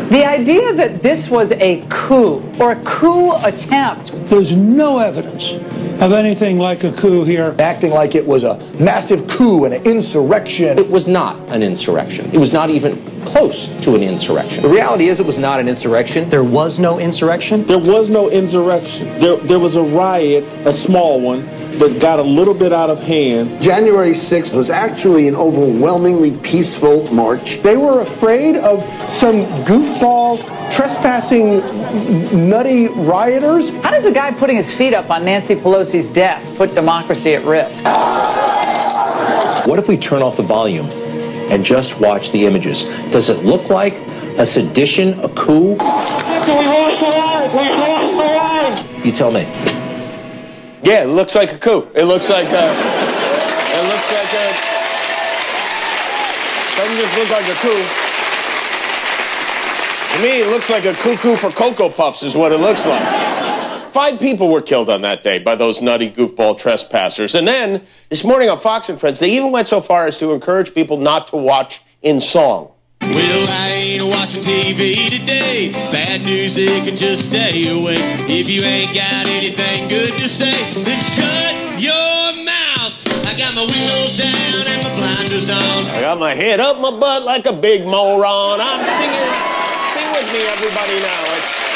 The 0.09 0.27
idea 0.27 0.73
that 0.73 1.01
this 1.01 1.29
was 1.29 1.51
a 1.51 1.87
coup 1.89 2.41
or 2.59 2.73
a 2.73 2.83
coup 2.83 3.31
attempt. 3.31 4.11
There's 4.29 4.51
no 4.51 4.99
evidence 4.99 5.45
of 6.03 6.11
anything 6.11 6.59
like 6.59 6.83
a 6.83 6.91
coup 6.91 7.23
here. 7.23 7.55
Acting 7.57 7.91
like 7.91 8.15
it 8.15 8.27
was 8.27 8.43
a 8.43 8.57
massive 8.79 9.29
coup 9.29 9.63
and 9.63 9.73
an 9.73 9.83
insurrection. 9.83 10.77
It 10.77 10.89
was 10.89 11.07
not 11.07 11.47
an 11.47 11.63
insurrection. 11.63 12.33
It 12.33 12.39
was 12.39 12.51
not 12.51 12.69
even 12.69 13.25
close 13.27 13.67
to 13.83 13.95
an 13.95 14.03
insurrection. 14.03 14.61
The 14.61 14.69
reality 14.69 15.09
is 15.09 15.19
it 15.19 15.25
was 15.25 15.37
not 15.37 15.59
an 15.59 15.69
insurrection. 15.69 16.29
There 16.29 16.43
was 16.43 16.79
no 16.79 16.99
insurrection? 16.99 17.65
There 17.65 17.79
was 17.79 18.09
no 18.09 18.29
insurrection. 18.29 19.19
There, 19.19 19.37
there 19.47 19.59
was 19.59 19.75
a 19.75 19.83
riot, 19.83 20.43
a 20.67 20.73
small 20.73 21.21
one, 21.21 21.56
that 21.79 21.99
got 22.01 22.19
a 22.19 22.23
little 22.23 22.53
bit 22.53 22.73
out 22.73 22.89
of 22.89 22.99
hand. 22.99 23.61
January 23.61 24.13
6th 24.13 24.53
was 24.53 24.69
actually 24.69 25.27
an 25.27 25.35
overwhelmingly 25.35 26.37
peaceful 26.39 27.11
march. 27.13 27.59
They 27.63 27.77
were 27.77 28.01
afraid 28.01 28.55
of 28.55 28.79
some 29.13 29.41
goofball 29.65 30.37
trespassing 30.75 32.49
nutty 32.49 32.87
rioters. 32.87 33.69
How 33.69 33.91
does 33.91 34.05
a 34.05 34.11
guy 34.11 34.31
putting 34.37 34.57
his 34.57 34.69
feet 34.77 34.93
up 34.93 35.09
on 35.09 35.25
Nancy 35.25 35.55
Pelosi's 35.55 36.11
desk 36.13 36.55
put 36.57 36.75
democracy 36.75 37.33
at 37.33 37.45
risk? 37.45 37.83
What 39.67 39.79
if 39.79 39.87
we 39.87 39.97
turn 39.97 40.21
off 40.23 40.37
the 40.37 40.43
volume 40.43 40.89
and 40.89 41.63
just 41.63 41.99
watch 41.99 42.31
the 42.31 42.45
images? 42.45 42.83
Does 43.11 43.29
it 43.29 43.43
look 43.43 43.69
like 43.69 43.93
a 43.93 44.45
sedition, 44.45 45.19
a 45.19 45.29
coup? 45.29 45.77
You 49.03 49.11
tell 49.13 49.31
me. 49.31 49.76
Yeah, 50.83 51.03
it 51.03 51.09
looks 51.09 51.35
like 51.35 51.51
a 51.51 51.59
coup. 51.59 51.89
It 51.95 52.03
looks 52.03 52.29
like 52.29 52.47
a. 52.47 52.65
It 52.69 53.83
looks 53.83 54.11
like 54.11 54.33
a. 54.33 54.47
Doesn't 56.77 56.97
just 56.97 57.17
look 57.17 57.29
like 57.29 57.47
a 57.49 57.55
coup. 57.61 57.83
To 60.13 60.23
me, 60.23 60.41
it 60.41 60.47
looks 60.47 60.69
like 60.69 60.85
a 60.85 60.93
cuckoo 60.93 61.35
for 61.37 61.51
Cocoa 61.51 61.89
Puffs, 61.89 62.23
is 62.23 62.35
what 62.35 62.51
it 62.51 62.59
looks 62.59 62.85
like. 62.85 63.93
Five 63.93 64.19
people 64.19 64.49
were 64.51 64.61
killed 64.61 64.89
on 64.89 65.01
that 65.01 65.23
day 65.23 65.39
by 65.39 65.55
those 65.55 65.81
nutty 65.81 66.11
goofball 66.11 66.59
trespassers. 66.59 67.33
And 67.33 67.47
then, 67.47 67.85
this 68.09 68.23
morning 68.23 68.49
on 68.49 68.59
Fox 68.59 68.89
and 68.89 68.99
Friends, 68.99 69.19
they 69.19 69.29
even 69.31 69.51
went 69.51 69.67
so 69.67 69.81
far 69.81 70.05
as 70.05 70.17
to 70.19 70.31
encourage 70.33 70.73
people 70.73 70.97
not 70.97 71.29
to 71.29 71.37
watch 71.37 71.81
in 72.01 72.21
song. 72.21 72.71
Well, 73.13 73.47
I 73.47 73.69
ain't 73.71 74.07
watching 74.07 74.43
TV 74.43 75.09
today. 75.09 75.71
Bad 75.91 76.21
news, 76.21 76.57
it 76.57 76.83
can 76.83 76.97
just 76.97 77.29
stay 77.29 77.67
away. 77.69 77.95
If 78.27 78.47
you 78.47 78.63
ain't 78.63 78.93
got 78.95 79.27
anything 79.27 79.87
good 79.87 80.17
to 80.17 80.27
say, 80.27 80.73
then 80.83 80.99
shut 81.15 81.79
your 81.79 82.43
mouth. 82.43 82.93
I 83.25 83.33
got 83.37 83.55
my 83.55 83.63
windows 83.63 84.17
down 84.17 84.67
and 84.67 84.83
my 84.83 84.95
blinders 84.95 85.49
on. 85.49 85.87
I 85.87 86.01
got 86.01 86.19
my 86.19 86.35
head 86.35 86.59
up 86.59 86.79
my 86.79 86.91
butt 86.91 87.23
like 87.23 87.45
a 87.45 87.53
big 87.53 87.85
moron. 87.85 88.59
I'm 88.59 88.83
singing. 88.83 89.31
Sing 89.95 90.09
with 90.11 90.33
me, 90.33 90.41
everybody, 90.51 90.99
now. 90.99 91.35
It's 91.37 91.67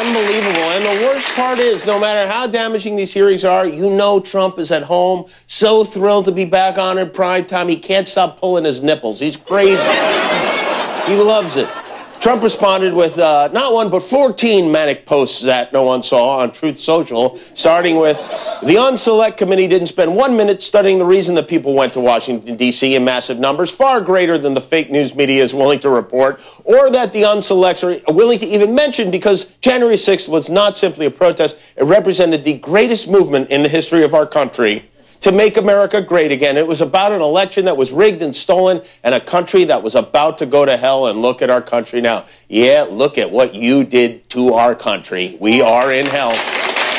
unbelievable. 0.00 0.70
And 0.70 0.84
the 0.84 1.04
worst 1.06 1.26
part 1.34 1.58
is, 1.58 1.84
no 1.84 1.98
matter 1.98 2.30
how 2.30 2.46
damaging 2.46 2.96
these 2.96 3.12
hearings 3.12 3.44
are, 3.44 3.66
you 3.66 3.90
know 3.90 4.20
Trump 4.20 4.58
is 4.58 4.70
at 4.70 4.82
home, 4.82 5.30
so 5.46 5.84
thrilled 5.84 6.24
to 6.26 6.32
be 6.32 6.44
back 6.44 6.78
on 6.78 6.98
in 6.98 7.10
prime 7.10 7.46
time. 7.46 7.68
He 7.68 7.78
can't 7.78 8.08
stop 8.08 8.40
pulling 8.40 8.64
his 8.64 8.82
nipples. 8.82 9.20
He's 9.20 9.36
crazy. 9.36 9.72
he 9.72 11.16
loves 11.16 11.56
it. 11.56 11.83
Trump 12.20 12.42
responded 12.42 12.94
with 12.94 13.18
uh, 13.18 13.48
not 13.52 13.72
one, 13.74 13.90
but 13.90 14.08
14 14.08 14.70
manic 14.72 15.04
posts 15.04 15.42
that 15.44 15.72
no 15.72 15.82
one 15.82 16.02
saw 16.02 16.38
on 16.38 16.52
Truth 16.52 16.78
Social, 16.78 17.38
starting 17.54 17.96
with 17.96 18.16
the 18.16 18.76
Unselect 18.76 19.36
Committee 19.36 19.68
didn't 19.68 19.88
spend 19.88 20.16
one 20.16 20.36
minute 20.36 20.62
studying 20.62 20.98
the 20.98 21.04
reason 21.04 21.34
that 21.34 21.48
people 21.48 21.74
went 21.74 21.92
to 21.92 22.00
Washington, 22.00 22.56
D.C. 22.56 22.94
in 22.94 23.04
massive 23.04 23.38
numbers, 23.38 23.70
far 23.70 24.00
greater 24.00 24.38
than 24.38 24.54
the 24.54 24.62
fake 24.62 24.90
news 24.90 25.14
media 25.14 25.44
is 25.44 25.52
willing 25.52 25.80
to 25.80 25.90
report, 25.90 26.40
or 26.64 26.90
that 26.90 27.12
the 27.12 27.22
Unselects 27.22 27.82
are 27.82 28.14
willing 28.14 28.38
to 28.38 28.46
even 28.46 28.74
mention 28.74 29.10
because 29.10 29.46
January 29.60 29.96
6th 29.96 30.28
was 30.28 30.48
not 30.48 30.76
simply 30.78 31.04
a 31.04 31.10
protest, 31.10 31.56
it 31.76 31.84
represented 31.84 32.44
the 32.44 32.58
greatest 32.58 33.06
movement 33.06 33.50
in 33.50 33.62
the 33.62 33.68
history 33.68 34.02
of 34.02 34.14
our 34.14 34.26
country 34.26 34.90
to 35.24 35.32
make 35.32 35.56
America 35.56 36.02
great 36.02 36.30
again. 36.30 36.56
It 36.56 36.66
was 36.66 36.80
about 36.80 37.12
an 37.12 37.22
election 37.22 37.64
that 37.64 37.76
was 37.76 37.90
rigged 37.90 38.22
and 38.22 38.36
stolen 38.36 38.82
and 39.02 39.14
a 39.14 39.24
country 39.24 39.64
that 39.64 39.82
was 39.82 39.94
about 39.94 40.38
to 40.38 40.46
go 40.46 40.64
to 40.64 40.76
hell. 40.76 41.06
And 41.06 41.20
look 41.20 41.42
at 41.42 41.50
our 41.50 41.62
country 41.62 42.00
now. 42.00 42.26
Yeah, 42.48 42.86
look 42.88 43.18
at 43.18 43.30
what 43.30 43.54
you 43.54 43.84
did 43.84 44.28
to 44.30 44.52
our 44.52 44.74
country. 44.74 45.36
We 45.40 45.62
are 45.62 45.92
in 45.92 46.06
hell. 46.06 46.32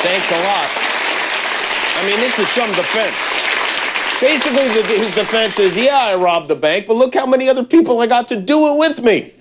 Thanks 0.02 0.28
a 0.30 0.44
lot. 0.44 0.70
I 1.98 2.06
mean, 2.06 2.20
this 2.20 2.38
is 2.38 2.50
some 2.50 2.72
defense. 2.74 3.16
Basically, 4.20 4.68
the, 4.74 4.84
his 5.06 5.14
defense 5.14 5.60
is, 5.60 5.76
yeah, 5.76 5.98
I 5.98 6.16
robbed 6.16 6.50
the 6.50 6.56
bank, 6.56 6.88
but 6.88 6.96
look 6.96 7.14
how 7.14 7.26
many 7.28 7.48
other 7.48 7.64
people 7.64 8.00
I 8.02 8.08
got 8.08 8.28
to 8.30 8.42
do 8.42 8.68
it 8.70 8.78
with 8.78 9.00
me. 9.00 9.34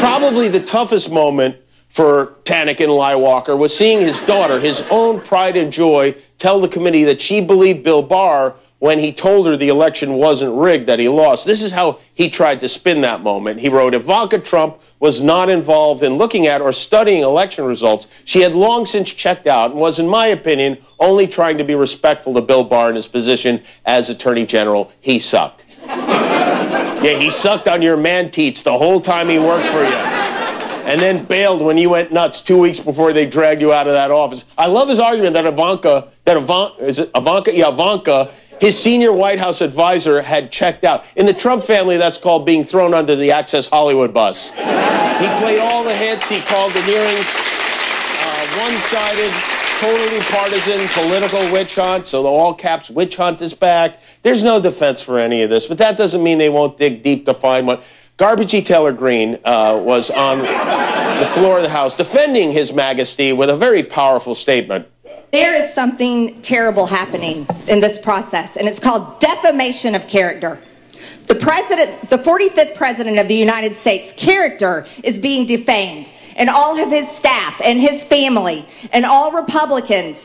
Probably 0.00 0.48
the 0.48 0.64
toughest 0.64 1.10
moment 1.10 1.56
for 1.94 2.36
Tannick 2.44 2.80
and 2.80 2.92
Walker 2.92 3.56
was 3.56 3.76
seeing 3.76 4.00
his 4.00 4.18
daughter, 4.20 4.60
his 4.60 4.82
own 4.90 5.20
pride 5.26 5.56
and 5.56 5.72
joy, 5.72 6.14
tell 6.38 6.60
the 6.60 6.68
committee 6.68 7.04
that 7.04 7.20
she 7.20 7.40
believed 7.40 7.82
Bill 7.82 8.02
Barr 8.02 8.54
when 8.78 9.00
he 9.00 9.12
told 9.12 9.46
her 9.46 9.56
the 9.56 9.68
election 9.68 10.12
wasn't 10.14 10.54
rigged, 10.54 10.88
that 10.88 11.00
he 11.00 11.08
lost. 11.08 11.44
This 11.44 11.62
is 11.62 11.72
how 11.72 11.98
he 12.14 12.30
tried 12.30 12.60
to 12.60 12.68
spin 12.68 13.00
that 13.00 13.22
moment. 13.22 13.58
He 13.58 13.68
wrote, 13.68 13.94
Ivanka 13.94 14.38
Trump 14.38 14.78
was 15.00 15.20
not 15.20 15.48
involved 15.48 16.02
in 16.04 16.14
looking 16.14 16.46
at 16.46 16.60
or 16.60 16.72
studying 16.72 17.24
election 17.24 17.64
results. 17.64 18.06
She 18.24 18.42
had 18.42 18.52
long 18.52 18.86
since 18.86 19.10
checked 19.10 19.48
out 19.48 19.72
and 19.72 19.80
was, 19.80 19.98
in 19.98 20.08
my 20.08 20.28
opinion, 20.28 20.78
only 21.00 21.26
trying 21.26 21.58
to 21.58 21.64
be 21.64 21.74
respectful 21.74 22.34
to 22.34 22.40
Bill 22.40 22.64
Barr 22.64 22.90
in 22.90 22.96
his 22.96 23.08
position 23.08 23.64
as 23.84 24.08
Attorney 24.10 24.46
General. 24.46 24.92
He 25.00 25.18
sucked. 25.18 25.64
yeah, 25.82 27.18
he 27.18 27.30
sucked 27.30 27.66
on 27.66 27.82
your 27.82 27.96
man 27.96 28.30
teats 28.30 28.62
the 28.62 28.78
whole 28.78 29.00
time 29.00 29.28
he 29.28 29.38
worked 29.38 29.72
for 29.72 29.84
you 29.84 30.17
and 30.88 30.98
then 31.02 31.26
bailed 31.26 31.60
when 31.60 31.76
you 31.76 31.90
went 31.90 32.12
nuts 32.12 32.40
two 32.40 32.56
weeks 32.56 32.80
before 32.80 33.12
they 33.12 33.26
dragged 33.26 33.60
you 33.60 33.74
out 33.74 33.86
of 33.86 33.92
that 33.92 34.10
office. 34.10 34.44
I 34.56 34.68
love 34.68 34.88
his 34.88 34.98
argument 34.98 35.34
that 35.34 35.44
Ivanka, 35.44 36.10
that 36.24 36.38
Ivanka, 36.38 36.82
is 36.86 36.98
it 36.98 37.10
Ivanka? 37.14 37.54
Yeah, 37.54 37.74
Ivanka, 37.74 38.32
his 38.58 38.82
senior 38.82 39.12
White 39.12 39.38
House 39.38 39.60
advisor 39.60 40.22
had 40.22 40.50
checked 40.50 40.84
out. 40.84 41.04
In 41.14 41.26
the 41.26 41.34
Trump 41.34 41.64
family, 41.64 41.98
that's 41.98 42.16
called 42.16 42.46
being 42.46 42.64
thrown 42.64 42.94
under 42.94 43.16
the 43.16 43.32
Access 43.32 43.66
Hollywood 43.66 44.14
bus. 44.14 44.46
he 44.46 45.28
played 45.36 45.58
all 45.58 45.84
the 45.84 45.94
hits. 45.94 46.26
He 46.26 46.40
called 46.40 46.72
the 46.72 46.82
hearings 46.82 47.26
uh, 47.26 48.58
one-sided, 48.58 49.32
totally 49.80 50.20
partisan, 50.24 50.88
political 50.94 51.52
witch 51.52 51.74
hunt. 51.74 52.06
So 52.06 52.22
the 52.22 52.28
all 52.30 52.54
caps 52.54 52.88
witch 52.88 53.16
hunt 53.16 53.42
is 53.42 53.52
back. 53.52 53.98
There's 54.22 54.42
no 54.42 54.58
defense 54.58 55.02
for 55.02 55.18
any 55.18 55.42
of 55.42 55.50
this, 55.50 55.66
but 55.66 55.76
that 55.78 55.98
doesn't 55.98 56.22
mean 56.22 56.38
they 56.38 56.48
won't 56.48 56.78
dig 56.78 57.02
deep 57.02 57.26
to 57.26 57.34
find 57.34 57.66
one. 57.66 57.82
Garbagey 58.18 58.66
Taylor 58.66 58.92
Greene 58.92 59.38
uh, 59.44 59.80
was 59.80 60.10
on 60.10 60.38
the 60.38 61.30
floor 61.34 61.58
of 61.58 61.62
the 61.62 61.68
House 61.68 61.94
defending 61.94 62.50
His 62.50 62.72
Majesty 62.72 63.32
with 63.32 63.48
a 63.48 63.56
very 63.56 63.84
powerful 63.84 64.34
statement. 64.34 64.88
There 65.30 65.54
is 65.54 65.72
something 65.72 66.42
terrible 66.42 66.86
happening 66.86 67.46
in 67.68 67.80
this 67.80 67.96
process, 68.02 68.56
and 68.56 68.66
it's 68.66 68.80
called 68.80 69.20
defamation 69.20 69.94
of 69.94 70.08
character. 70.08 70.60
The 71.28 71.36
president, 71.36 72.10
the 72.10 72.18
45th 72.18 72.76
president 72.76 73.20
of 73.20 73.28
the 73.28 73.36
United 73.36 73.76
States, 73.76 74.12
character 74.16 74.84
is 75.04 75.16
being 75.18 75.46
defamed, 75.46 76.08
and 76.34 76.50
all 76.50 76.76
of 76.76 76.90
his 76.90 77.06
staff 77.18 77.60
and 77.62 77.80
his 77.80 78.02
family 78.08 78.68
and 78.90 79.04
all 79.04 79.30
Republicans, 79.30 80.18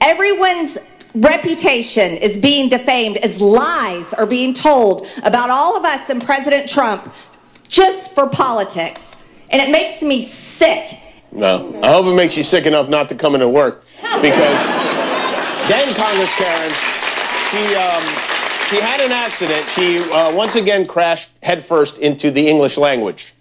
everyone's 0.00 0.76
reputation 1.14 2.16
is 2.16 2.40
being 2.40 2.68
defamed 2.68 3.16
as 3.18 3.40
lies 3.40 4.06
are 4.12 4.26
being 4.26 4.54
told 4.54 5.06
about 5.22 5.50
all 5.50 5.76
of 5.76 5.84
us 5.84 6.08
and 6.08 6.22
President 6.24 6.68
Trump 6.68 7.12
just 7.68 8.12
for 8.14 8.28
politics. 8.28 9.00
And 9.50 9.62
it 9.62 9.70
makes 9.70 10.02
me 10.02 10.32
sick. 10.58 10.98
No, 11.32 11.80
I 11.82 11.92
hope 11.92 12.06
it 12.06 12.14
makes 12.14 12.36
you 12.36 12.42
sick 12.42 12.66
enough 12.66 12.88
not 12.88 13.08
to 13.10 13.14
come 13.14 13.34
into 13.34 13.48
work 13.48 13.84
because 14.22 14.26
then 15.68 15.94
Congress 15.94 16.32
Karen, 16.36 16.72
she 17.50 17.74
um, 17.74 18.04
she 18.70 18.80
had 18.80 19.00
an 19.00 19.12
accident. 19.12 19.68
She 19.70 19.98
uh, 19.98 20.34
once 20.34 20.54
again 20.54 20.86
crashed 20.86 21.28
headfirst 21.42 21.96
into 21.96 22.30
the 22.30 22.46
English 22.46 22.76
language. 22.76 23.34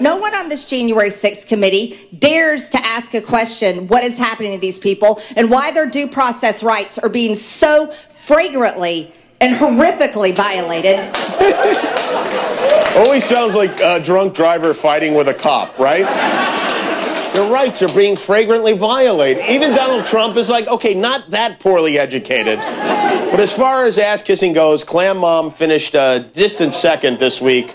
No 0.00 0.16
one 0.16 0.34
on 0.34 0.48
this 0.48 0.64
January 0.64 1.10
6th 1.10 1.46
committee 1.46 2.08
dares 2.18 2.62
to 2.70 2.86
ask 2.86 3.12
a 3.14 3.22
question 3.22 3.88
what 3.88 4.04
is 4.04 4.14
happening 4.14 4.52
to 4.52 4.60
these 4.60 4.78
people 4.78 5.20
and 5.36 5.50
why 5.50 5.72
their 5.72 5.88
due 5.88 6.08
process 6.08 6.62
rights 6.62 6.98
are 6.98 7.08
being 7.08 7.38
so 7.58 7.92
flagrantly 8.26 9.14
and 9.40 9.54
horrifically 9.54 10.36
violated. 10.36 10.96
Always 12.96 13.24
sounds 13.28 13.54
like 13.54 13.78
a 13.80 14.02
drunk 14.02 14.34
driver 14.34 14.74
fighting 14.74 15.14
with 15.14 15.28
a 15.28 15.34
cop, 15.34 15.78
right? 15.78 17.32
Their 17.34 17.50
rights 17.50 17.82
are 17.82 17.94
being 17.94 18.16
flagrantly 18.16 18.76
violated. 18.76 19.44
Even 19.48 19.74
Donald 19.74 20.06
Trump 20.06 20.36
is 20.36 20.48
like, 20.48 20.66
okay, 20.66 20.94
not 20.94 21.30
that 21.30 21.60
poorly 21.60 21.98
educated. 21.98 22.58
But 22.58 23.40
as 23.40 23.52
far 23.52 23.84
as 23.84 23.98
ass 23.98 24.22
kissing 24.22 24.52
goes, 24.52 24.82
Clam 24.82 25.18
Mom 25.18 25.52
finished 25.52 25.94
a 25.94 26.30
distant 26.34 26.74
second 26.74 27.20
this 27.20 27.40
week 27.40 27.74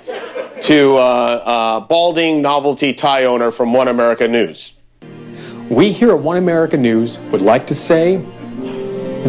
to 0.64 0.94
uh, 0.94 0.98
uh, 0.98 1.80
balding 1.88 2.42
novelty 2.42 2.94
tie 2.94 3.26
owner 3.26 3.52
from 3.52 3.74
One 3.74 3.90
America 3.90 4.28
News. 4.28 4.74
We 5.70 5.92
here 5.92 6.12
at 6.12 6.20
One 6.20 6.38
America 6.38 6.78
News 6.78 7.18
would 7.34 7.42
like 7.42 7.68
to 7.68 7.76
say 7.76 8.18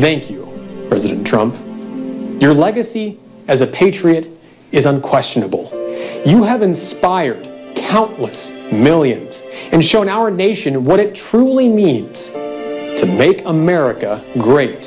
thank 0.00 0.30
you, 0.30 0.86
President 0.88 1.26
Trump. 1.26 1.54
Your 2.40 2.54
legacy 2.54 3.20
as 3.48 3.60
a 3.60 3.66
patriot 3.66 4.28
is 4.70 4.86
unquestionable. 4.86 5.70
You 6.24 6.44
have 6.44 6.62
inspired 6.62 7.42
countless 7.76 8.50
millions 8.72 9.40
and 9.44 9.84
shown 9.84 10.08
our 10.08 10.30
nation 10.30 10.84
what 10.84 11.00
it 11.00 11.16
truly 11.16 11.68
means 11.68 12.26
to 13.00 13.06
make 13.06 13.44
America 13.44 14.24
great 14.38 14.84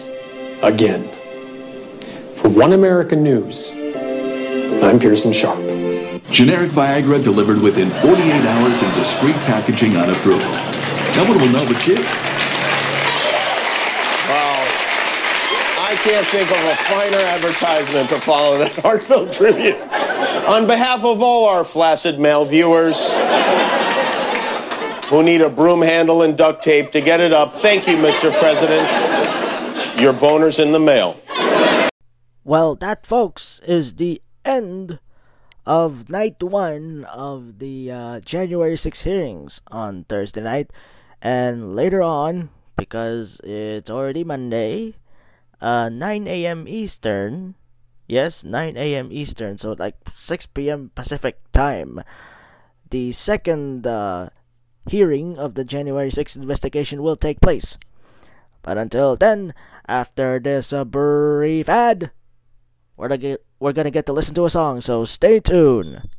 again. 0.63 1.13
For 2.41 2.47
One 2.47 2.71
America 2.71 3.17
News, 3.17 3.69
I'm 4.83 4.99
Pearson 4.99 5.33
Sharp. 5.33 5.59
Generic 6.31 6.71
Viagra 6.71 7.23
delivered 7.23 7.59
within 7.61 7.89
48 8.01 8.45
hours 8.45 8.81
in 8.81 8.93
discreet 8.93 9.35
packaging 9.47 9.97
on 9.97 10.09
approval. 10.11 10.51
No 11.15 11.23
one 11.25 11.39
will 11.39 11.49
know 11.49 11.65
but 11.65 11.87
you. 11.87 11.95
Well, 11.95 12.03
I 15.79 15.97
can't 16.03 16.27
think 16.27 16.51
of 16.51 16.57
a 16.57 16.75
finer 16.85 17.17
advertisement 17.17 18.09
to 18.09 18.21
follow 18.21 18.59
that 18.59 18.71
heartfelt 18.81 19.33
tribute. 19.33 19.75
On 20.47 20.67
behalf 20.67 20.99
of 21.03 21.21
all 21.21 21.47
our 21.49 21.65
flaccid 21.65 22.19
male 22.19 22.45
viewers 22.45 22.97
who 25.09 25.23
need 25.23 25.41
a 25.41 25.49
broom 25.49 25.81
handle 25.81 26.21
and 26.21 26.37
duct 26.37 26.63
tape 26.63 26.91
to 26.91 27.01
get 27.01 27.19
it 27.19 27.33
up, 27.33 27.61
thank 27.61 27.87
you, 27.87 27.95
Mr. 27.95 28.37
President. 28.39 29.99
Your 29.99 30.13
boner's 30.13 30.59
in 30.59 30.71
the 30.71 30.79
mail. 30.79 31.19
Well, 32.43 32.75
that, 32.75 33.05
folks, 33.05 33.59
is 33.67 33.95
the 33.95 34.21
end 34.47 34.99
of 35.65 36.09
night 36.09 36.41
one 36.41 37.03
of 37.11 37.59
the 37.59 37.91
uh, 37.91 38.19
January 38.21 38.77
6 38.77 39.01
hearings 39.01 39.61
on 39.67 40.05
Thursday 40.07 40.41
night. 40.41 40.71
And 41.21 41.75
later 41.75 42.01
on, 42.01 42.49
because 42.77 43.41
it's 43.43 43.89
already 43.89 44.23
Monday, 44.23 44.95
uh, 45.59 45.89
9 45.89 46.27
a.m. 46.27 46.67
Eastern, 46.67 47.55
yes, 48.07 48.43
9 48.43 48.77
a.m. 48.77 49.11
Eastern, 49.11 49.57
so 49.57 49.75
like 49.77 49.95
6 50.15 50.45
p.m. 50.47 50.91
Pacific 50.95 51.39
time, 51.51 52.01
the 52.89 53.11
second 53.11 53.85
uh, 53.85 54.29
hearing 54.87 55.37
of 55.37 55.55
the 55.55 55.65
January 55.65 56.11
6th 56.11 56.35
investigation 56.35 57.03
will 57.03 57.17
take 57.17 57.41
place. 57.41 57.77
But 58.61 58.77
until 58.77 59.15
then, 59.15 59.53
after 59.87 60.39
this 60.39 60.71
uh, 60.71 60.85
brief 60.85 61.67
ad, 61.67 62.11
we're 62.95 63.07
gonna 63.09 63.17
get 63.17 63.46
we're 63.59 63.73
gonna 63.73 63.91
get 63.91 64.05
to 64.07 64.13
listen 64.13 64.33
to 64.35 64.45
a 64.45 64.49
song. 64.49 64.81
So 64.81 65.05
stay 65.05 65.39
tuned. 65.39 66.09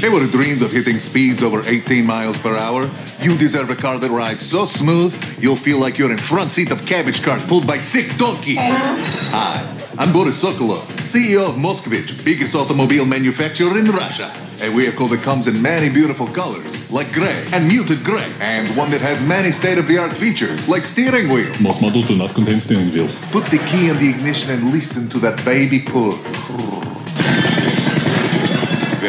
Ever 0.00 0.28
dreamed 0.28 0.62
of 0.62 0.70
hitting 0.70 1.00
speeds 1.00 1.42
over 1.42 1.68
18 1.68 2.06
miles 2.06 2.38
per 2.38 2.56
hour? 2.56 2.88
You 3.20 3.36
deserve 3.36 3.68
a 3.68 3.74
car 3.74 3.98
that 3.98 4.10
rides 4.10 4.48
so 4.48 4.66
smooth, 4.66 5.12
you'll 5.40 5.58
feel 5.58 5.80
like 5.80 5.98
you're 5.98 6.12
in 6.12 6.22
front 6.28 6.52
seat 6.52 6.70
of 6.70 6.86
cabbage 6.86 7.20
cart 7.24 7.42
pulled 7.48 7.66
by 7.66 7.80
sick 7.80 8.16
donkey. 8.16 8.56
Uh-huh. 8.56 8.96
Hi, 9.30 9.94
I'm 9.98 10.12
Boris 10.12 10.36
Sokolov, 10.36 10.86
CEO 11.08 11.48
of 11.48 11.56
Moskvich, 11.56 12.24
biggest 12.24 12.54
automobile 12.54 13.06
manufacturer 13.06 13.76
in 13.76 13.90
Russia. 13.90 14.32
A 14.60 14.70
vehicle 14.70 15.08
that 15.08 15.22
comes 15.22 15.48
in 15.48 15.60
many 15.60 15.88
beautiful 15.88 16.32
colors, 16.32 16.72
like 16.90 17.10
gray 17.12 17.48
and 17.52 17.66
muted 17.66 18.04
gray, 18.04 18.32
and 18.38 18.76
one 18.76 18.92
that 18.92 19.00
has 19.00 19.20
many 19.26 19.50
state-of-the-art 19.50 20.16
features, 20.18 20.66
like 20.68 20.86
steering 20.86 21.28
wheel. 21.28 21.58
Most 21.58 21.80
models 21.80 22.06
do 22.06 22.14
not 22.14 22.36
contain 22.36 22.60
steering 22.60 22.92
wheel. 22.92 23.08
Put 23.32 23.50
the 23.50 23.58
key 23.58 23.88
in 23.88 23.98
the 23.98 24.08
ignition 24.08 24.50
and 24.50 24.70
listen 24.70 25.10
to 25.10 25.18
that 25.18 25.44
baby 25.44 25.80
pull. 25.80 26.18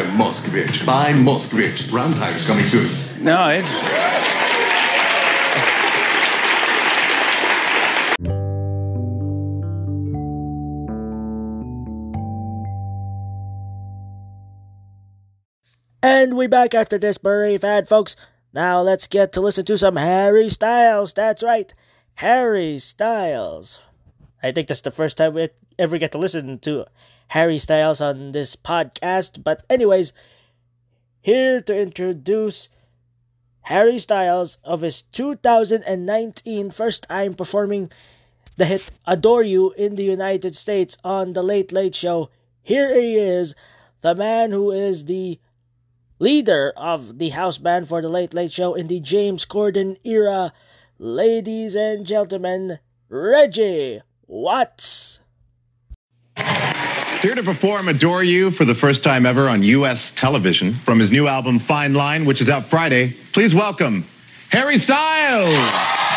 The 0.09 0.15
Moskvich. 0.15 0.83
By 0.87 1.13
Moskvich. 1.13 1.91
Round 1.91 2.15
tires 2.15 2.43
coming 2.45 2.67
soon. 2.67 3.23
No, 3.23 3.47
it. 3.49 3.63
And 16.01 16.35
we 16.35 16.47
back 16.47 16.73
after 16.73 16.97
this 16.97 17.19
brief 17.19 17.63
ad, 17.63 17.87
folks. 17.87 18.15
Now 18.51 18.81
let's 18.81 19.05
get 19.05 19.31
to 19.33 19.41
listen 19.41 19.65
to 19.65 19.77
some 19.77 19.97
Harry 19.97 20.49
Styles. 20.49 21.13
That's 21.13 21.43
right, 21.43 21.71
Harry 22.15 22.79
Styles. 22.79 23.79
I 24.41 24.53
think 24.53 24.69
that's 24.69 24.81
the 24.81 24.89
first 24.89 25.17
time 25.17 25.35
we 25.35 25.49
ever 25.77 25.99
get 25.99 26.11
to 26.13 26.17
listen 26.17 26.57
to 26.59 26.87
Harry 27.29 27.59
Styles 27.59 28.01
on 28.01 28.31
this 28.31 28.55
podcast. 28.55 29.43
But, 29.43 29.63
anyways, 29.69 30.13
here 31.21 31.61
to 31.61 31.79
introduce 31.79 32.69
Harry 33.63 33.99
Styles 33.99 34.57
of 34.63 34.81
his 34.81 35.03
2019 35.03 36.71
first 36.71 37.03
time 37.03 37.33
performing 37.33 37.91
the 38.57 38.65
hit 38.65 38.91
Adore 39.05 39.43
You 39.43 39.71
in 39.73 39.95
the 39.95 40.03
United 40.03 40.55
States 40.55 40.97
on 41.03 41.33
The 41.33 41.43
Late 41.43 41.71
Late 41.71 41.95
Show. 41.95 42.29
Here 42.61 42.93
he 42.99 43.15
is, 43.15 43.55
the 44.01 44.15
man 44.15 44.51
who 44.51 44.71
is 44.71 45.05
the 45.05 45.39
leader 46.17 46.73
of 46.75 47.19
the 47.19 47.29
house 47.29 47.57
band 47.57 47.87
for 47.87 48.01
The 48.01 48.09
Late 48.09 48.33
Late 48.33 48.51
Show 48.51 48.73
in 48.73 48.87
the 48.87 48.99
James 48.99 49.45
Corden 49.45 49.97
era. 50.03 50.51
Ladies 50.97 51.75
and 51.75 52.05
gentlemen, 52.05 52.79
Reggie 53.07 54.01
Watts. 54.27 54.98
Here 57.21 57.36
to 57.36 57.43
perform 57.43 57.89
Adore 57.89 58.23
You 58.23 58.49
for 58.49 58.63
the 58.63 58.73
first 58.73 59.03
time 59.03 59.25
ever 59.25 59.49
on 59.49 59.62
U.S. 59.62 60.13
television 60.15 60.79
from 60.86 60.99
his 60.99 61.12
new 61.12 61.27
album 61.27 61.60
Fine 61.60 61.93
Line, 61.93 62.23
which 62.23 62.39
is 62.39 62.47
out 62.47 62.69
Friday, 62.69 63.17
please 63.34 63.53
welcome 63.53 64.08
Harry 64.51 64.79
Styles. 64.79 66.08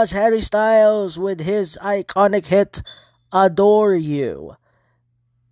Was 0.00 0.12
Harry 0.12 0.40
Styles 0.40 1.18
with 1.18 1.40
his 1.40 1.78
iconic 1.82 2.46
hit 2.46 2.82
Adore 3.34 3.94
You 3.94 4.56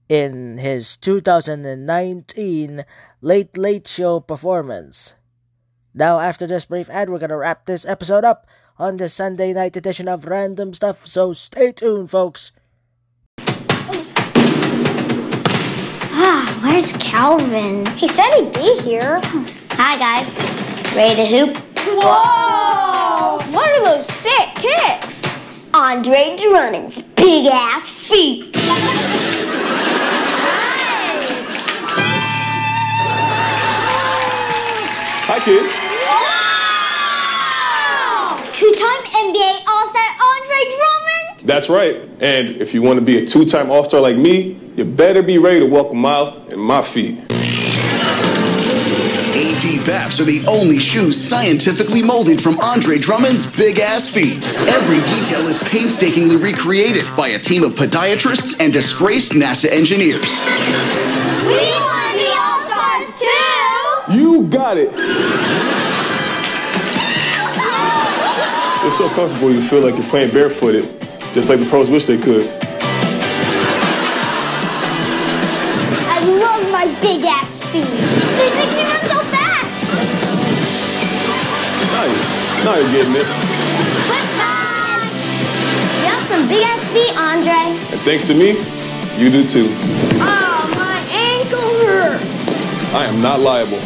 in 0.09 0.57
his 0.57 0.97
2019 0.97 2.87
Late 3.21 3.59
Late 3.59 3.87
Show 3.87 4.21
performance. 4.21 5.17
Now, 5.93 6.21
after 6.21 6.47
this 6.47 6.65
brief 6.65 6.89
ad, 6.89 7.11
we're 7.11 7.19
gonna 7.19 7.37
wrap 7.37 7.67
this 7.67 7.85
episode 7.85 8.25
up 8.25 8.47
on 8.79 8.97
the 8.97 9.11
Sunday 9.11 9.53
night 9.53 9.77
edition 9.77 10.09
of 10.09 10.25
Random 10.25 10.73
Stuff, 10.73 11.07
so 11.07 11.35
stay 11.35 11.71
tuned, 11.71 12.11
folks. 12.11 12.53
Ah, 16.17 16.59
where's 16.63 16.91
Calvin? 16.93 17.85
He 17.97 18.09
said 18.09 18.33
he'd 18.33 18.55
be 18.55 18.81
here. 18.81 19.21
Hi, 19.73 19.99
guys. 19.99 20.27
Ready 20.97 21.17
to 21.17 21.27
hoop? 21.27 21.59
Whoa! 21.87 23.39
What 23.51 23.71
are 23.71 23.85
those 23.85 24.07
sick 24.07 24.18
kicks? 24.61 25.23
Andre 25.75 26.37
Drummond's 26.37 26.99
big 27.17 27.47
ass 27.47 27.89
feet. 27.89 28.55
Hi, 35.31 35.39
kids. 35.41 35.69
Two-time 38.57 39.03
NBA 39.13 39.61
All-Star 39.69 40.11
Andre 40.21 40.61
Drummond. 40.77 41.47
That's 41.47 41.69
right. 41.69 41.97
And 42.21 42.61
if 42.61 42.75
you 42.75 42.83
want 42.83 42.99
to 42.99 43.05
be 43.05 43.19
a 43.19 43.27
two 43.27 43.45
time 43.45 43.71
All 43.71 43.85
Star 43.85 44.01
like 44.01 44.17
me, 44.17 44.59
you 44.77 44.85
better 44.85 45.23
be 45.23 45.39
ready 45.39 45.61
to 45.61 45.67
walk 45.67 45.93
a 45.93 45.95
mile 45.95 46.47
in 46.49 46.59
my 46.59 46.83
feet. 46.83 47.21
AD 49.59 49.85
Baps 49.85 50.21
are 50.21 50.25
the 50.25 50.47
only 50.47 50.79
shoes 50.79 51.21
scientifically 51.21 52.01
molded 52.01 52.41
from 52.41 52.61
Andre 52.61 52.97
Drummond's 52.97 53.45
big 53.45 53.81
ass 53.81 54.09
feet. 54.09 54.49
Every 54.69 55.01
detail 55.01 55.49
is 55.49 55.59
painstakingly 55.59 56.37
recreated 56.37 57.05
by 57.17 57.31
a 57.31 57.41
team 57.41 57.65
of 57.65 57.73
podiatrists 57.73 58.55
and 58.61 58.73
disgraced 58.73 59.33
NASA 59.33 59.69
engineers. 59.69 60.31
We 61.43 61.57
want 61.57 62.07
to 62.07 62.13
be 62.15 62.29
All-Stars 62.39 63.09
too. 63.19 64.21
You 64.21 64.47
got 64.47 64.79
it. 64.79 64.93
It's 68.87 68.97
so 68.97 69.09
comfortable 69.09 69.53
you 69.53 69.69
feel 69.69 69.81
like 69.81 69.97
you're 69.97 70.09
playing 70.09 70.33
barefooted, 70.33 71.01
just 71.35 71.49
like 71.49 71.59
the 71.59 71.67
pros 71.67 71.91
wish 71.91 72.07
they 72.07 72.17
could. 72.17 72.58
Nice. 82.59 82.65
Now 82.65 82.77
you're 82.77 82.91
getting 82.93 83.15
it. 83.15 83.27
Football. 84.09 84.99
You 86.01 86.09
have 86.11 86.29
some 86.29 86.49
big 86.49 86.65
ass 86.65 86.83
feet, 86.93 87.17
Andre. 87.17 87.79
And 87.93 88.01
thanks 88.03 88.27
to 88.27 88.35
me, 88.35 88.59
you 89.17 89.31
do 89.31 89.47
too. 89.49 89.69
Oh, 90.21 90.73
my 90.75 91.01
ankle 91.09 91.87
hurts. 91.87 92.25
I 92.95 93.05
am 93.05 93.21
not 93.21 93.41
liable. 93.41 93.79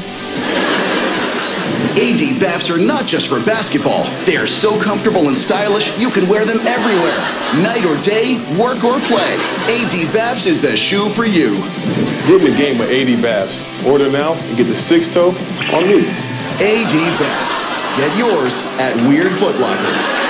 AD 1.93 2.41
Baps 2.41 2.71
are 2.71 2.79
not 2.79 3.07
just 3.07 3.29
for 3.29 3.39
basketball. 3.45 4.05
They 4.25 4.39
are 4.39 4.47
so 4.47 4.81
comfortable 4.81 5.29
and 5.29 5.39
stylish, 5.39 5.97
you 5.99 6.09
can 6.11 6.27
wear 6.27 6.47
them 6.47 6.67
everywhere. 6.67 7.19
Night 7.63 7.85
or 7.85 8.01
day, 8.01 8.41
work 8.59 8.83
or 8.83 8.99
play. 9.01 9.37
AD 9.69 10.11
Baps 10.15 10.47
is 10.47 10.63
the 10.63 10.75
shoe 10.75 11.11
for 11.11 11.27
you. 11.27 11.57
Get 12.27 12.41
in 12.41 12.51
the 12.51 12.57
game 12.57 12.79
with 12.79 12.91
AD 12.91 13.21
Babs. 13.21 13.61
Order 13.87 14.11
now 14.11 14.33
and 14.33 14.57
get 14.57 14.65
the 14.65 14.75
six 14.75 15.13
toe 15.13 15.29
on 15.75 15.87
me. 15.87 16.09
AD 16.61 17.19
Baps. 17.21 17.82
Get 17.97 18.17
yours 18.17 18.55
at 18.79 18.97
Weird 19.07 19.35
Foot 19.35 19.61
Locker. 19.61 20.23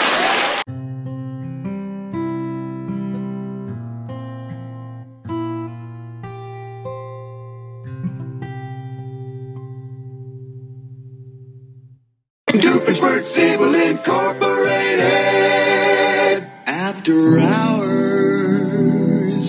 Doofenshmirtz 12.48 13.36
Evil 13.38 13.76
Incorporated. 13.76 16.42
After 16.66 17.38
hours. 17.38 19.46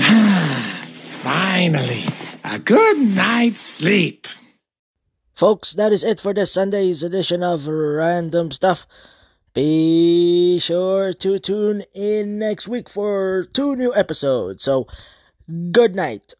Finally, 1.22 2.08
a 2.42 2.58
good 2.58 2.96
night's 2.96 3.60
sleep. 3.76 4.26
Folks, 5.40 5.72
that 5.72 5.90
is 5.90 6.04
it 6.04 6.20
for 6.20 6.34
this 6.34 6.52
Sunday's 6.52 7.02
edition 7.02 7.42
of 7.42 7.66
Random 7.66 8.52
Stuff. 8.52 8.86
Be 9.54 10.58
sure 10.58 11.14
to 11.14 11.38
tune 11.38 11.82
in 11.94 12.38
next 12.38 12.68
week 12.68 12.90
for 12.90 13.48
two 13.54 13.74
new 13.74 13.94
episodes. 13.94 14.62
So, 14.62 14.86
good 15.72 15.96
night. 15.96 16.34